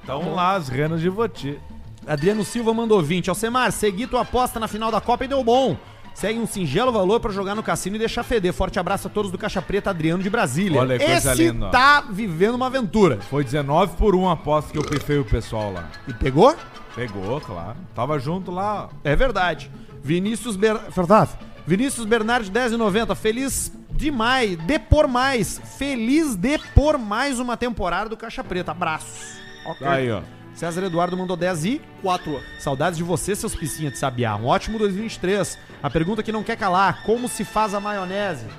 [0.00, 1.58] Estão lá as renas de Voti.
[2.06, 3.28] Adriano Silva mandou 20.
[3.28, 5.76] Alcemar, segui tua aposta na final da Copa e deu bom.
[6.14, 8.52] Segue um singelo valor pra jogar no cassino e deixar feder.
[8.52, 10.80] Forte abraço a todos do Caixa Preta, Adriano de Brasília.
[10.80, 13.18] Olha que coisa Esse linda, tá vivendo uma aventura.
[13.30, 15.88] Foi 19 por 1 a aposta que eu pifei o pessoal lá.
[16.06, 16.54] E pegou?
[16.94, 17.76] Pegou, claro.
[17.94, 18.90] Tava junto lá.
[19.02, 19.70] É verdade.
[20.02, 20.78] Vinícius Ber...
[20.94, 21.30] Verdade.
[21.66, 23.14] Vinícius Bernardi, 10,90.
[23.14, 24.58] Feliz demais.
[24.58, 25.60] De por mais.
[25.78, 28.72] Feliz de por mais uma temporada do Caixa Preta.
[28.72, 29.38] Abraços.
[29.64, 29.86] Ok.
[29.86, 30.20] Aí, ó.
[30.54, 32.40] César Eduardo mandou 10 e 4.
[32.58, 34.36] Saudades de você, seus piscinha de sabiá.
[34.36, 35.58] Um ótimo 2023.
[35.82, 38.46] A pergunta que não quer calar: como se faz a maionese?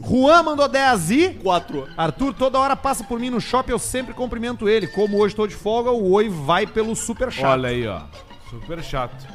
[0.00, 1.30] Juan mandou 10 e.
[1.42, 1.88] 4.
[1.96, 4.86] Arthur, toda hora passa por mim no shopping, eu sempre cumprimento ele.
[4.86, 7.50] Como hoje tô de folga, o oi vai pelo super chato.
[7.50, 8.02] Olha aí, ó.
[8.48, 9.26] Super chato.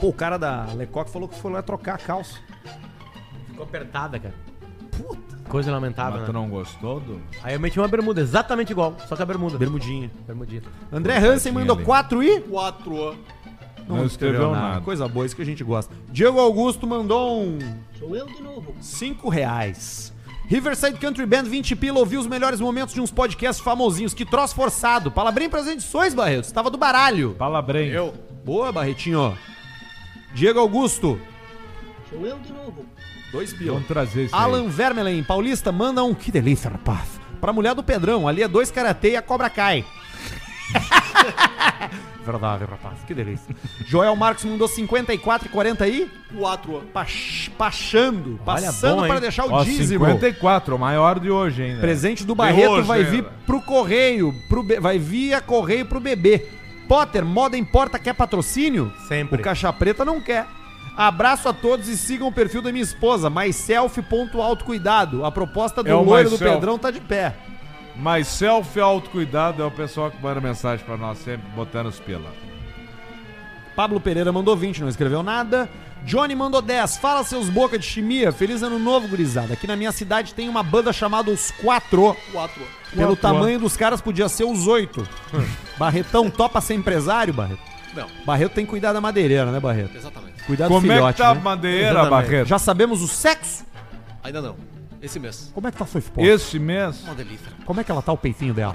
[0.00, 2.38] Pô, o cara da Lecoque falou que foi lá trocar a calça.
[3.46, 4.34] Ficou apertada, cara.
[4.90, 5.33] Puta.
[5.48, 6.38] Coisa lamentável, Mas tu né?
[6.38, 7.20] não gostou do.
[7.42, 9.58] Aí eu meti uma bermuda, exatamente igual, só que a bermuda.
[9.58, 10.10] Bermudinha.
[10.26, 10.62] Bermudinha.
[10.92, 11.84] André Hansen mandou ali.
[11.84, 12.40] 4 e.
[12.40, 13.16] 4.
[13.86, 14.80] Não escreveu nada.
[14.80, 15.94] Coisa boa, isso que a gente gosta.
[16.10, 17.58] Diego Augusto mandou um.
[17.98, 18.74] Sou eu de novo.
[18.80, 20.12] 5 reais.
[20.46, 24.12] Riverside Country Band 20 pila ouviu os melhores momentos de uns podcasts famosinhos.
[24.12, 25.10] Que troço forçado.
[25.10, 26.44] Palavrinha pras edições, Barreto.
[26.44, 27.34] Estava do baralho.
[27.38, 27.88] Palabrem.
[27.88, 28.14] Eu.
[28.44, 29.36] Boa, Barretinho.
[30.34, 31.18] Diego Augusto.
[32.10, 32.84] Sou eu de novo.
[33.34, 33.72] Dois pila.
[33.72, 34.68] Vamos trazer isso Alan aí.
[34.68, 36.14] Vermelen, Paulista, manda um.
[36.14, 37.20] Que delícia, rapaz.
[37.40, 38.28] Pra mulher do Pedrão.
[38.28, 39.84] Ali é dois karatê e a cobra cai.
[42.24, 42.98] Verdade, rapaz.
[43.06, 43.54] Que delícia.
[43.86, 46.10] Joel Marcos mandou 54 e 40 aí.
[46.34, 46.82] 4.
[46.92, 48.40] Pach, pachando.
[48.46, 49.20] Olha, Passando bom, para hein?
[49.20, 50.04] deixar o Ó, dízimo.
[50.06, 51.80] 54, o maior de hoje ainda.
[51.80, 53.10] Presente do Barreto hoje, vai né?
[53.10, 56.46] vir pro correio, pro be- vai via correio pro bebê.
[56.88, 58.90] Potter, moda importa quer patrocínio?
[59.06, 59.40] Sempre.
[59.40, 60.46] O Caixa Preta não quer.
[60.96, 65.24] Abraço a todos e sigam o perfil da minha esposa, myself.autocuidado.
[65.24, 66.54] A proposta do É loiro do myself.
[66.54, 67.34] Pedrão tá de pé.
[67.96, 72.32] Mas selfie autocuidado é o pessoal que manda mensagem pra nós sempre, botando os pila.
[73.76, 75.68] Pablo Pereira mandou 20, não escreveu nada.
[76.04, 76.98] Johnny mandou 10.
[76.98, 78.30] Fala seus boca de chimia.
[78.30, 79.54] Feliz ano novo, gurizada.
[79.54, 82.16] Aqui na minha cidade tem uma banda chamada Os Quatro.
[82.30, 82.62] 4.
[82.94, 83.16] Pelo Quatro.
[83.16, 85.06] tamanho dos caras, podia ser os oito.
[85.78, 87.73] Barretão topa ser empresário, Barreto?
[87.94, 88.06] Não.
[88.24, 89.96] Barreto tem que cuidar da madeireira, né, Barreto?
[89.96, 90.42] Exatamente.
[90.44, 91.40] Cuidar Como do é filhote, que tá a né?
[91.40, 92.10] madeira, Exatamente.
[92.10, 92.46] Barreto?
[92.48, 93.64] Já sabemos o sexo?
[94.22, 94.56] Ainda não.
[95.02, 95.50] Esse mês.
[95.54, 96.26] Como é que tá sua esposa?
[96.26, 97.02] Esse mês?
[97.04, 97.52] Uma delícia.
[97.66, 98.74] Como é que ela tá o peitinho dela?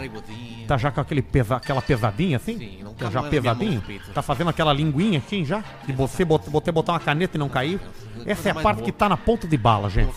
[0.67, 2.55] Tá já com aquele pesa, aquela pesadinha assim?
[2.55, 3.83] Sim, não tá cabe já pesadinho?
[4.13, 5.63] Tá fazendo aquela linguinha assim já?
[5.87, 7.79] Que você bot- botei botar uma caneta e não caiu?
[8.27, 8.85] Essa é a parte boa.
[8.85, 10.11] que tá na ponta de bala, gente.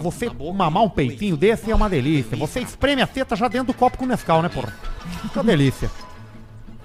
[0.00, 2.36] Você mamar um peitinho desse é uma delícia.
[2.36, 4.72] Você espreme a teta já dentro do copo com Nescau, né, porra?
[5.32, 5.90] Que delícia.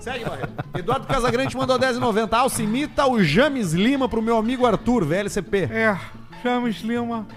[0.07, 0.53] Segue, Barreto.
[0.73, 2.33] Eduardo Casagrande mandou 10,90.
[2.33, 5.63] Alce, imita o James Lima pro meu amigo Arthur, VLCP.
[5.69, 5.99] É,
[6.41, 7.27] James Lima,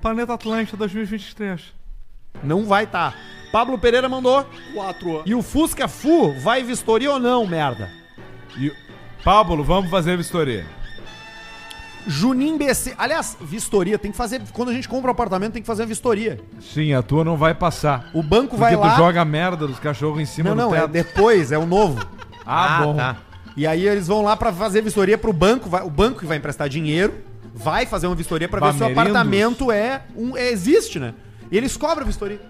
[0.00, 1.60] Planeta Atlântica 2023.
[2.42, 3.12] Não vai tá.
[3.52, 4.46] Pablo Pereira mandou.
[4.72, 5.22] 4.
[5.26, 7.90] E o Fusca Fu vai vistoria ou não, merda?
[8.56, 8.72] E...
[9.22, 10.66] Pablo, vamos fazer vistoria.
[12.06, 12.94] Junim BC.
[12.98, 14.40] Aliás, vistoria, tem que fazer.
[14.52, 16.40] Quando a gente compra um apartamento, tem que fazer a vistoria.
[16.60, 18.10] Sim, a tua não vai passar.
[18.12, 18.96] O banco Porque vai tu lá.
[18.96, 20.90] joga a merda dos cachorros em cima Não, do não, é teto.
[20.90, 22.04] depois, é o novo.
[22.46, 22.94] Ah, bom.
[22.96, 23.16] tá.
[23.56, 26.36] E aí eles vão lá pra fazer vistoria pro banco, vai- o banco que vai
[26.38, 27.14] emprestar dinheiro,
[27.54, 31.14] vai fazer uma vistoria pra ver se o apartamento é um é- existe, né?
[31.50, 32.40] E eles cobram a vistoria.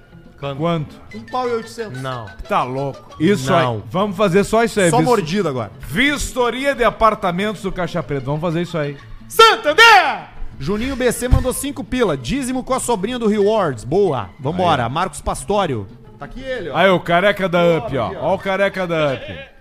[0.59, 0.95] Quanto?
[1.15, 2.03] Um pau e oitocentos.
[2.03, 2.27] Não.
[2.49, 3.17] Tá louco.
[3.19, 3.77] Isso Não.
[3.77, 3.83] aí.
[3.91, 4.91] Vamos fazer só isso aí.
[4.91, 5.71] Só mordido agora.
[5.81, 8.25] Vistoria de apartamentos do Caixa Preto.
[8.27, 8.97] Vamos fazer isso aí.
[9.27, 10.29] Santander!
[10.59, 12.17] Juninho BC mandou 5 pila.
[12.17, 13.85] Dízimo com a sobrinha do Rewards.
[13.85, 14.29] Boa.
[14.39, 14.85] Vambora.
[14.87, 14.93] Aí.
[14.93, 15.87] Marcos Pastório.
[16.19, 16.77] Tá aqui ele, ó.
[16.77, 18.13] Aí, o careca da Up, ó.
[18.21, 19.54] Ó o careca da Up.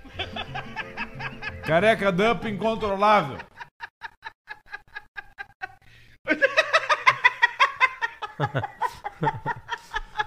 [1.65, 3.37] Careca da Up incontrolável.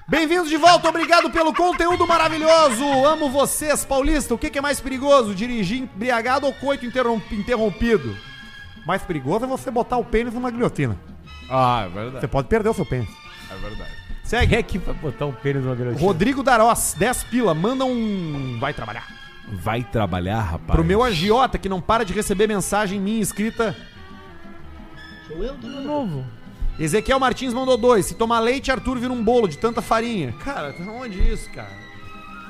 [0.09, 2.85] Bem-vindos de volta, obrigado pelo conteúdo maravilhoso.
[3.05, 4.35] Amo vocês, Paulista.
[4.35, 8.17] O que, que é mais perigoso, dirigir embriagado ou coito interrom- interrompido?
[8.87, 10.97] Mais perigoso é você botar o pênis numa guilhotina.
[11.51, 12.29] Ah, é Você verdade.
[12.29, 13.09] pode perder o seu pênis.
[13.51, 13.91] É verdade.
[14.23, 14.47] Segue.
[14.49, 16.01] Quem é que vai botar um pênis numa garotinha?
[16.05, 18.59] Rodrigo Darós, 10 pila, manda um.
[18.61, 19.07] Vai trabalhar.
[19.53, 20.73] Vai trabalhar, rapaz.
[20.77, 23.77] Pro meu agiota que não para de receber mensagem minha escrita.
[25.29, 26.25] Sou eu de novo.
[26.79, 28.07] Ezequiel Martins mandou dois.
[28.07, 30.33] Se tomar leite, Arthur vira um bolo de tanta farinha.
[30.45, 31.71] Cara, onde isso, cara?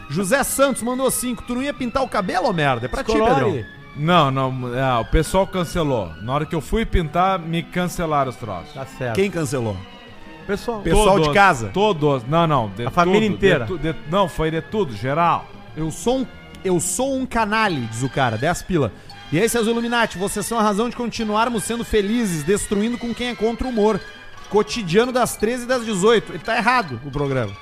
[0.08, 1.42] José Santos mandou cinco.
[1.46, 2.86] Tu não ia pintar o cabelo, merda?
[2.86, 3.64] É pra ti, Pedrão.
[3.94, 6.12] Não, não, é, o pessoal cancelou.
[6.20, 8.72] Na hora que eu fui pintar, me cancelaram os troços.
[8.74, 9.14] Tá certo.
[9.16, 9.76] Quem cancelou?
[10.46, 10.80] Pessoal.
[10.82, 11.70] Pessoal de casa.
[11.72, 12.22] Todos.
[12.24, 12.68] Não, não.
[12.70, 13.64] de A família tudo, inteira.
[13.64, 15.46] de de- não, foi de tudo, geral.
[15.76, 16.26] Eu sou um,
[16.66, 18.92] eu sou um canalhe, diz o cara, 10 pila.
[19.32, 23.28] E aí, seus Illuminati, vocês são a razão de continuarmos sendo felizes, destruindo com quem
[23.28, 24.00] é contra o humor.
[24.50, 26.32] Cotidiano das 13 e das 18.
[26.32, 27.52] Ele tá errado, o programa.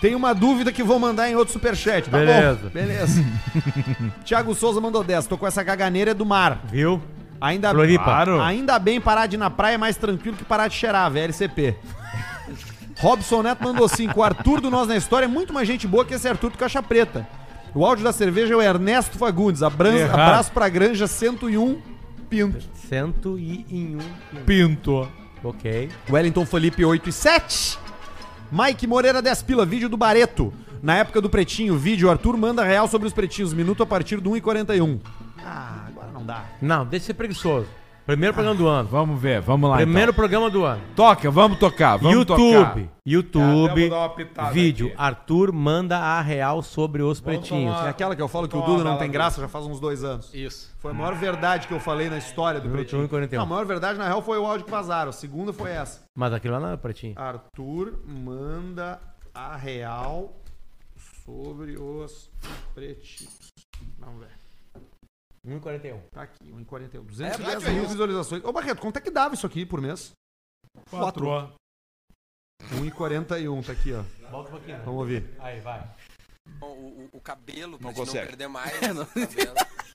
[0.00, 2.10] Tem uma dúvida que vou mandar em outro superchat.
[2.10, 2.60] Tá Beleza.
[2.64, 2.68] bom?
[2.70, 3.24] Beleza.
[4.24, 5.26] Thiago Souza mandou 10.
[5.26, 6.60] Tô com essa caganeira do mar.
[6.70, 7.00] Viu?
[7.40, 8.04] Ainda, Floripa.
[8.04, 8.40] Claro.
[8.40, 11.76] ainda bem parar de ir na praia é mais tranquilo que parar de cheirar, VLCP.
[12.98, 14.18] Robson Neto mandou 5.
[14.18, 16.58] O Arthur do Nós na História é muito mais gente boa que esse Arthur do
[16.58, 17.26] Caixa Preta.
[17.76, 19.62] O áudio da cerveja é o Ernesto Fagundes.
[19.62, 20.18] Abran Errado.
[20.18, 21.82] abraço pra Granja 101
[22.26, 22.64] Pinto.
[22.88, 24.40] Cento e em um.
[24.46, 25.06] Pinto.
[25.44, 25.90] Ok.
[26.08, 27.78] Wellington Felipe 8 e 7.
[28.50, 30.54] Mike Moreira 10 pila, vídeo do Bareto.
[30.82, 34.30] Na época do Pretinho, vídeo Arthur manda real sobre os pretinhos, minuto a partir do
[34.30, 34.98] 1 e 41.
[35.44, 36.44] Ah, agora não dá.
[36.62, 37.66] Não, deixa de ser preguiçoso.
[38.06, 38.88] Primeiro programa do ano.
[38.88, 39.76] Vamos ver, vamos lá.
[39.78, 40.14] Primeiro então.
[40.14, 40.80] programa do ano.
[40.94, 42.40] Toca, vamos tocar, vamos tocar.
[42.40, 42.90] YouTube.
[43.04, 43.90] YouTube.
[43.92, 44.86] É, Vídeo.
[44.88, 44.94] aqui.
[44.96, 47.74] Arthur manda a real sobre os pretinhos.
[47.74, 49.80] tomar- É aquela que eu falo que o Duda não tem graça já faz uns
[49.80, 50.32] dois anos.
[50.32, 50.72] Isso.
[50.78, 53.02] Foi a maior verdade que eu falei na história do Pretinho.
[53.02, 53.38] 1 e 41.
[53.40, 55.10] Não, a maior verdade, na real, foi o áudio que vazaram.
[55.10, 56.02] A segunda foi essa.
[56.14, 57.14] Mas aquilo lá não é pretinho.
[57.16, 59.00] Arthur manda
[59.34, 60.32] a real
[61.24, 62.30] sobre os
[62.72, 63.52] pretinhos.
[63.98, 64.45] Vamos ver.
[65.46, 66.00] 1 e 41.
[66.12, 67.02] Tá aqui, 1,41.
[67.04, 68.44] 210 mil visualizações.
[68.44, 70.12] Ô, Barreto, quanto é que dava isso aqui por mês?
[70.90, 71.24] Quatro.
[72.72, 74.02] 1,41, tá aqui, ó.
[74.30, 74.78] Volta um pouquinho.
[74.78, 75.30] Vamos ouvir.
[75.38, 75.88] Aí, vai.
[76.60, 78.26] O, o- o cabelo, pra Não gente não consegue.
[78.28, 78.72] perder mais.
[78.90, 79.06] o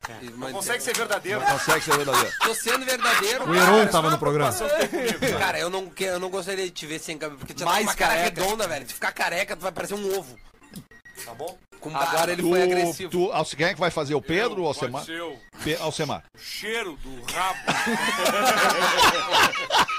[0.01, 0.37] cabelo.
[0.37, 1.41] Mas- Consegue ser verdadeiro.
[1.41, 2.31] Consegue ser verdadeiro.
[2.43, 3.49] Tô sendo verdadeiro.
[3.49, 4.51] O Heron tava no programa.
[5.39, 7.71] Cara, eu não, eu não gostaria de te ver sem cabelo, porque tu já tá
[7.71, 8.41] Mais com uma cara careca.
[8.41, 8.87] redonda, velho.
[8.87, 10.37] Se ficar careca, tu vai parecer um ovo.
[11.25, 11.57] Tá bom?
[11.79, 12.09] Com barba.
[12.11, 13.09] Agora ele Tu, foi agressivo.
[13.11, 14.13] tu, Alce- quem é que vai fazer?
[14.13, 15.03] O Pedro ou o Alcemar?
[15.03, 16.23] Seu Pe- Alcemar.
[16.37, 17.59] cheiro do rabo.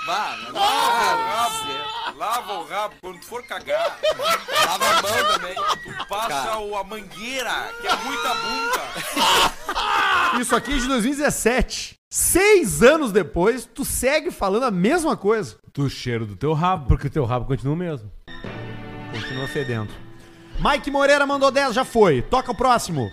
[0.07, 2.18] Vá, Lava o rabo.
[2.18, 3.99] Lava o rabo quando tu for cagar.
[4.66, 5.55] lava a mão também.
[5.55, 8.83] Tu passa o, a mangueira, que é muita bunda.
[10.41, 11.95] Isso aqui é de 2017.
[12.11, 15.57] Seis anos depois, tu segue falando a mesma coisa.
[15.73, 16.87] Do cheiro do teu rabo.
[16.87, 18.11] Porque o teu rabo continua o mesmo.
[19.12, 19.93] Continua fedendo.
[20.63, 22.23] Mike Moreira mandou 10, já foi.
[22.23, 23.11] Toca o próximo.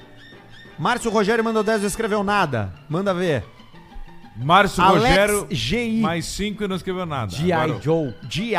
[0.78, 2.74] Márcio Rogério mandou 10, não escreveu nada.
[2.88, 3.44] Manda ver.
[4.42, 6.00] Márcio Alex Rogério, GI.
[6.00, 7.30] mais cinco e não escreveu nada.
[7.30, 7.52] G.I.
[7.52, 8.14] Agora- Joe.
[8.30, 8.56] GI,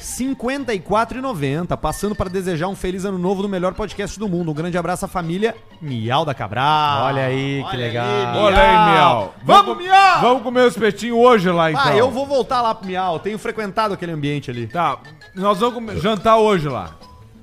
[0.00, 1.76] 54,90.
[1.76, 4.50] Passando para desejar um feliz ano novo no melhor podcast do mundo.
[4.50, 7.04] Um grande abraço à família Miau da Cabral.
[7.04, 8.06] Olha aí, que legal.
[8.38, 9.34] Olha aí, Miau.
[9.44, 10.20] Vamos, Miau!
[10.20, 11.84] Vamos comer os peitinhos hoje lá, então.
[11.84, 13.20] Ah, eu vou voltar lá pro Miau.
[13.20, 14.66] Tenho frequentado aquele ambiente ali.
[14.66, 14.98] Tá,
[15.36, 16.96] nós vamos comer- jantar hoje lá.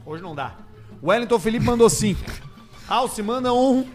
[0.06, 0.52] Hoje não dá.
[1.04, 2.20] Wellington Felipe mandou 5.
[2.88, 3.86] Alce manda um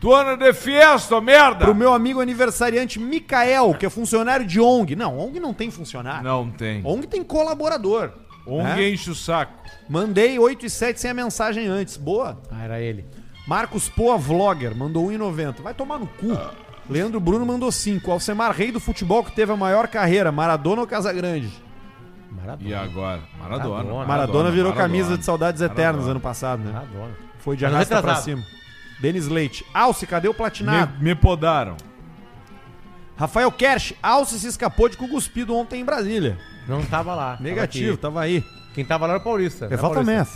[0.00, 1.64] Tu ano de fiesta, merda!
[1.66, 4.96] pro meu amigo aniversariante Mikael, que é funcionário de ONG.
[4.96, 6.24] Não, ONG não tem funcionário.
[6.24, 6.80] Não tem.
[6.84, 8.10] ONG tem colaborador.
[8.46, 8.90] ONG É?
[8.90, 9.52] enche o saco.
[9.88, 11.98] Mandei 8 e 7 sem a mensagem antes.
[11.98, 12.40] Boa.
[12.50, 13.04] Ah, era ele.
[13.46, 15.60] Marcos Poa Vlogger mandou 1,90.
[15.60, 16.28] Vai tomar no cu.
[16.88, 18.10] Leandro Bruno mandou 5.
[18.10, 20.32] Alcemar Rei do futebol que teve a maior carreira.
[20.32, 21.50] Maradona ou Casagrande?
[22.60, 23.20] E agora?
[23.38, 23.74] Maradona.
[23.82, 24.06] Maradona.
[24.06, 24.74] Maradona virou Maradona.
[24.98, 26.10] camisa de saudades eternas Maradona.
[26.12, 26.72] ano passado, né?
[26.72, 27.14] Maradona.
[27.38, 28.42] Foi de arrasta pra cima.
[29.00, 29.64] Denis Leite.
[29.72, 30.92] Alce, cadê o platinado?
[30.98, 31.76] Me, me podaram.
[33.16, 33.94] Rafael Kersh.
[34.02, 36.38] Alce se escapou de cu cuspido ontem em Brasília.
[36.68, 37.32] Não tava lá.
[37.32, 38.02] tava Negativo, aqui.
[38.02, 38.44] tava aí.
[38.74, 39.68] Quem tava lá era o Paulista.
[39.68, 40.30] né, Exatamente.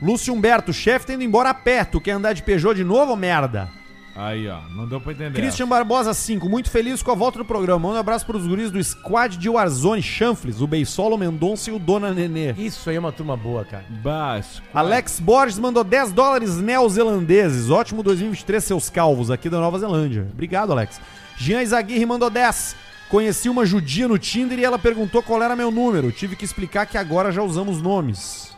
[0.00, 1.84] Lúcio Humberto, chefe tendo embora a pé.
[1.84, 3.68] Tu quer andar de Peugeot de novo, merda?
[4.14, 4.60] Aí, ó.
[4.74, 5.40] Não deu pra entender.
[5.40, 7.78] Christian Barbosa 5, muito feliz com a volta do programa.
[7.88, 11.78] Manda um abraço pros guris do squad de Warzone Chanfles, o Beisolo Mendonça e o
[11.78, 12.52] Dona Nenê.
[12.52, 13.84] Isso aí é uma turma boa, cara.
[14.02, 14.66] Basco.
[14.74, 17.70] Alex Borges mandou 10 dólares neozelandeses.
[17.70, 20.26] Ótimo 2023, seus calvos, aqui da Nova Zelândia.
[20.32, 21.00] Obrigado, Alex.
[21.36, 22.76] Jean Izaguirre mandou 10.
[23.08, 26.12] Conheci uma judia no Tinder e ela perguntou qual era meu número.
[26.12, 28.54] Tive que explicar que agora já usamos nomes.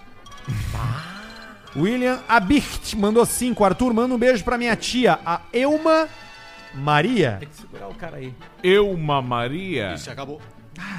[1.76, 3.64] William Abicht mandou 5.
[3.64, 6.08] Arthur, manda um beijo pra minha tia, a Elma
[6.74, 7.36] Maria.
[7.40, 8.34] Tem que segurar o cara aí.
[8.62, 9.94] Euma Maria.
[9.94, 10.40] Isso, acabou.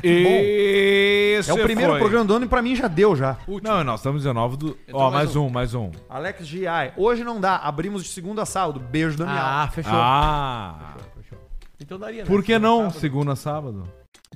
[0.03, 1.99] Esse É o primeiro foi.
[1.99, 3.37] programa do ano e pra mim já deu já.
[3.61, 4.67] Não, nós estamos 19 do.
[4.87, 5.91] Entrou Ó, mais mais um, mais um.
[6.09, 6.93] Alex G.I.
[6.95, 8.79] Hoje não dá, abrimos de segunda a sábado.
[8.79, 9.37] Beijo, Daniel.
[9.39, 9.91] Ah, fechou.
[9.95, 10.95] Ah.
[11.15, 11.37] Fechou.
[11.79, 12.27] Então daria, né?
[12.27, 12.83] Por que não?
[12.83, 12.99] Sábado.
[12.99, 13.87] Segunda a sábado.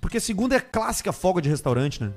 [0.02, 2.12] Porque segunda é clássica folga de restaurante, né?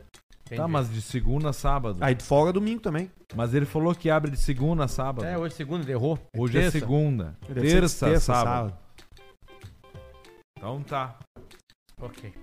[0.50, 0.62] Entendi.
[0.62, 1.98] Tá, mas de segunda a sábado.
[2.00, 3.08] Aí folga domingo também.
[3.36, 5.24] Mas ele falou que abre de segunda a sábado.
[5.24, 6.18] É, hoje segunda, ele errou.
[6.36, 6.78] Hoje é terça.
[6.80, 7.36] segunda.
[7.48, 8.76] Deve ser Terça, terça, sábado.
[10.58, 11.16] Então tá.
[12.02, 12.34] Ok.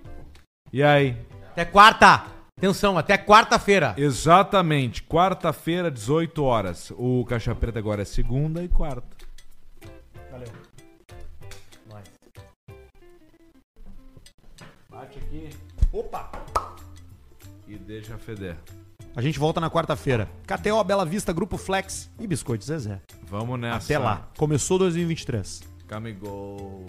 [0.72, 1.16] E aí?
[1.50, 2.24] Até quarta.
[2.56, 3.94] Atenção, até quarta-feira.
[3.98, 5.02] Exatamente.
[5.02, 6.90] Quarta-feira, 18 horas.
[6.96, 9.06] O Caixa Preta agora é segunda e quarta.
[14.90, 15.50] Bate aqui
[15.92, 16.30] Opa!
[17.68, 18.56] E deixa feder.
[19.14, 20.28] A gente volta na quarta-feira.
[20.46, 23.00] KTO, Bela Vista, Grupo Flex e Biscoito Zezé.
[23.24, 23.84] Vamos nessa.
[23.84, 24.28] Até lá.
[24.36, 25.62] Começou 2023.
[25.86, 26.86] Camigol.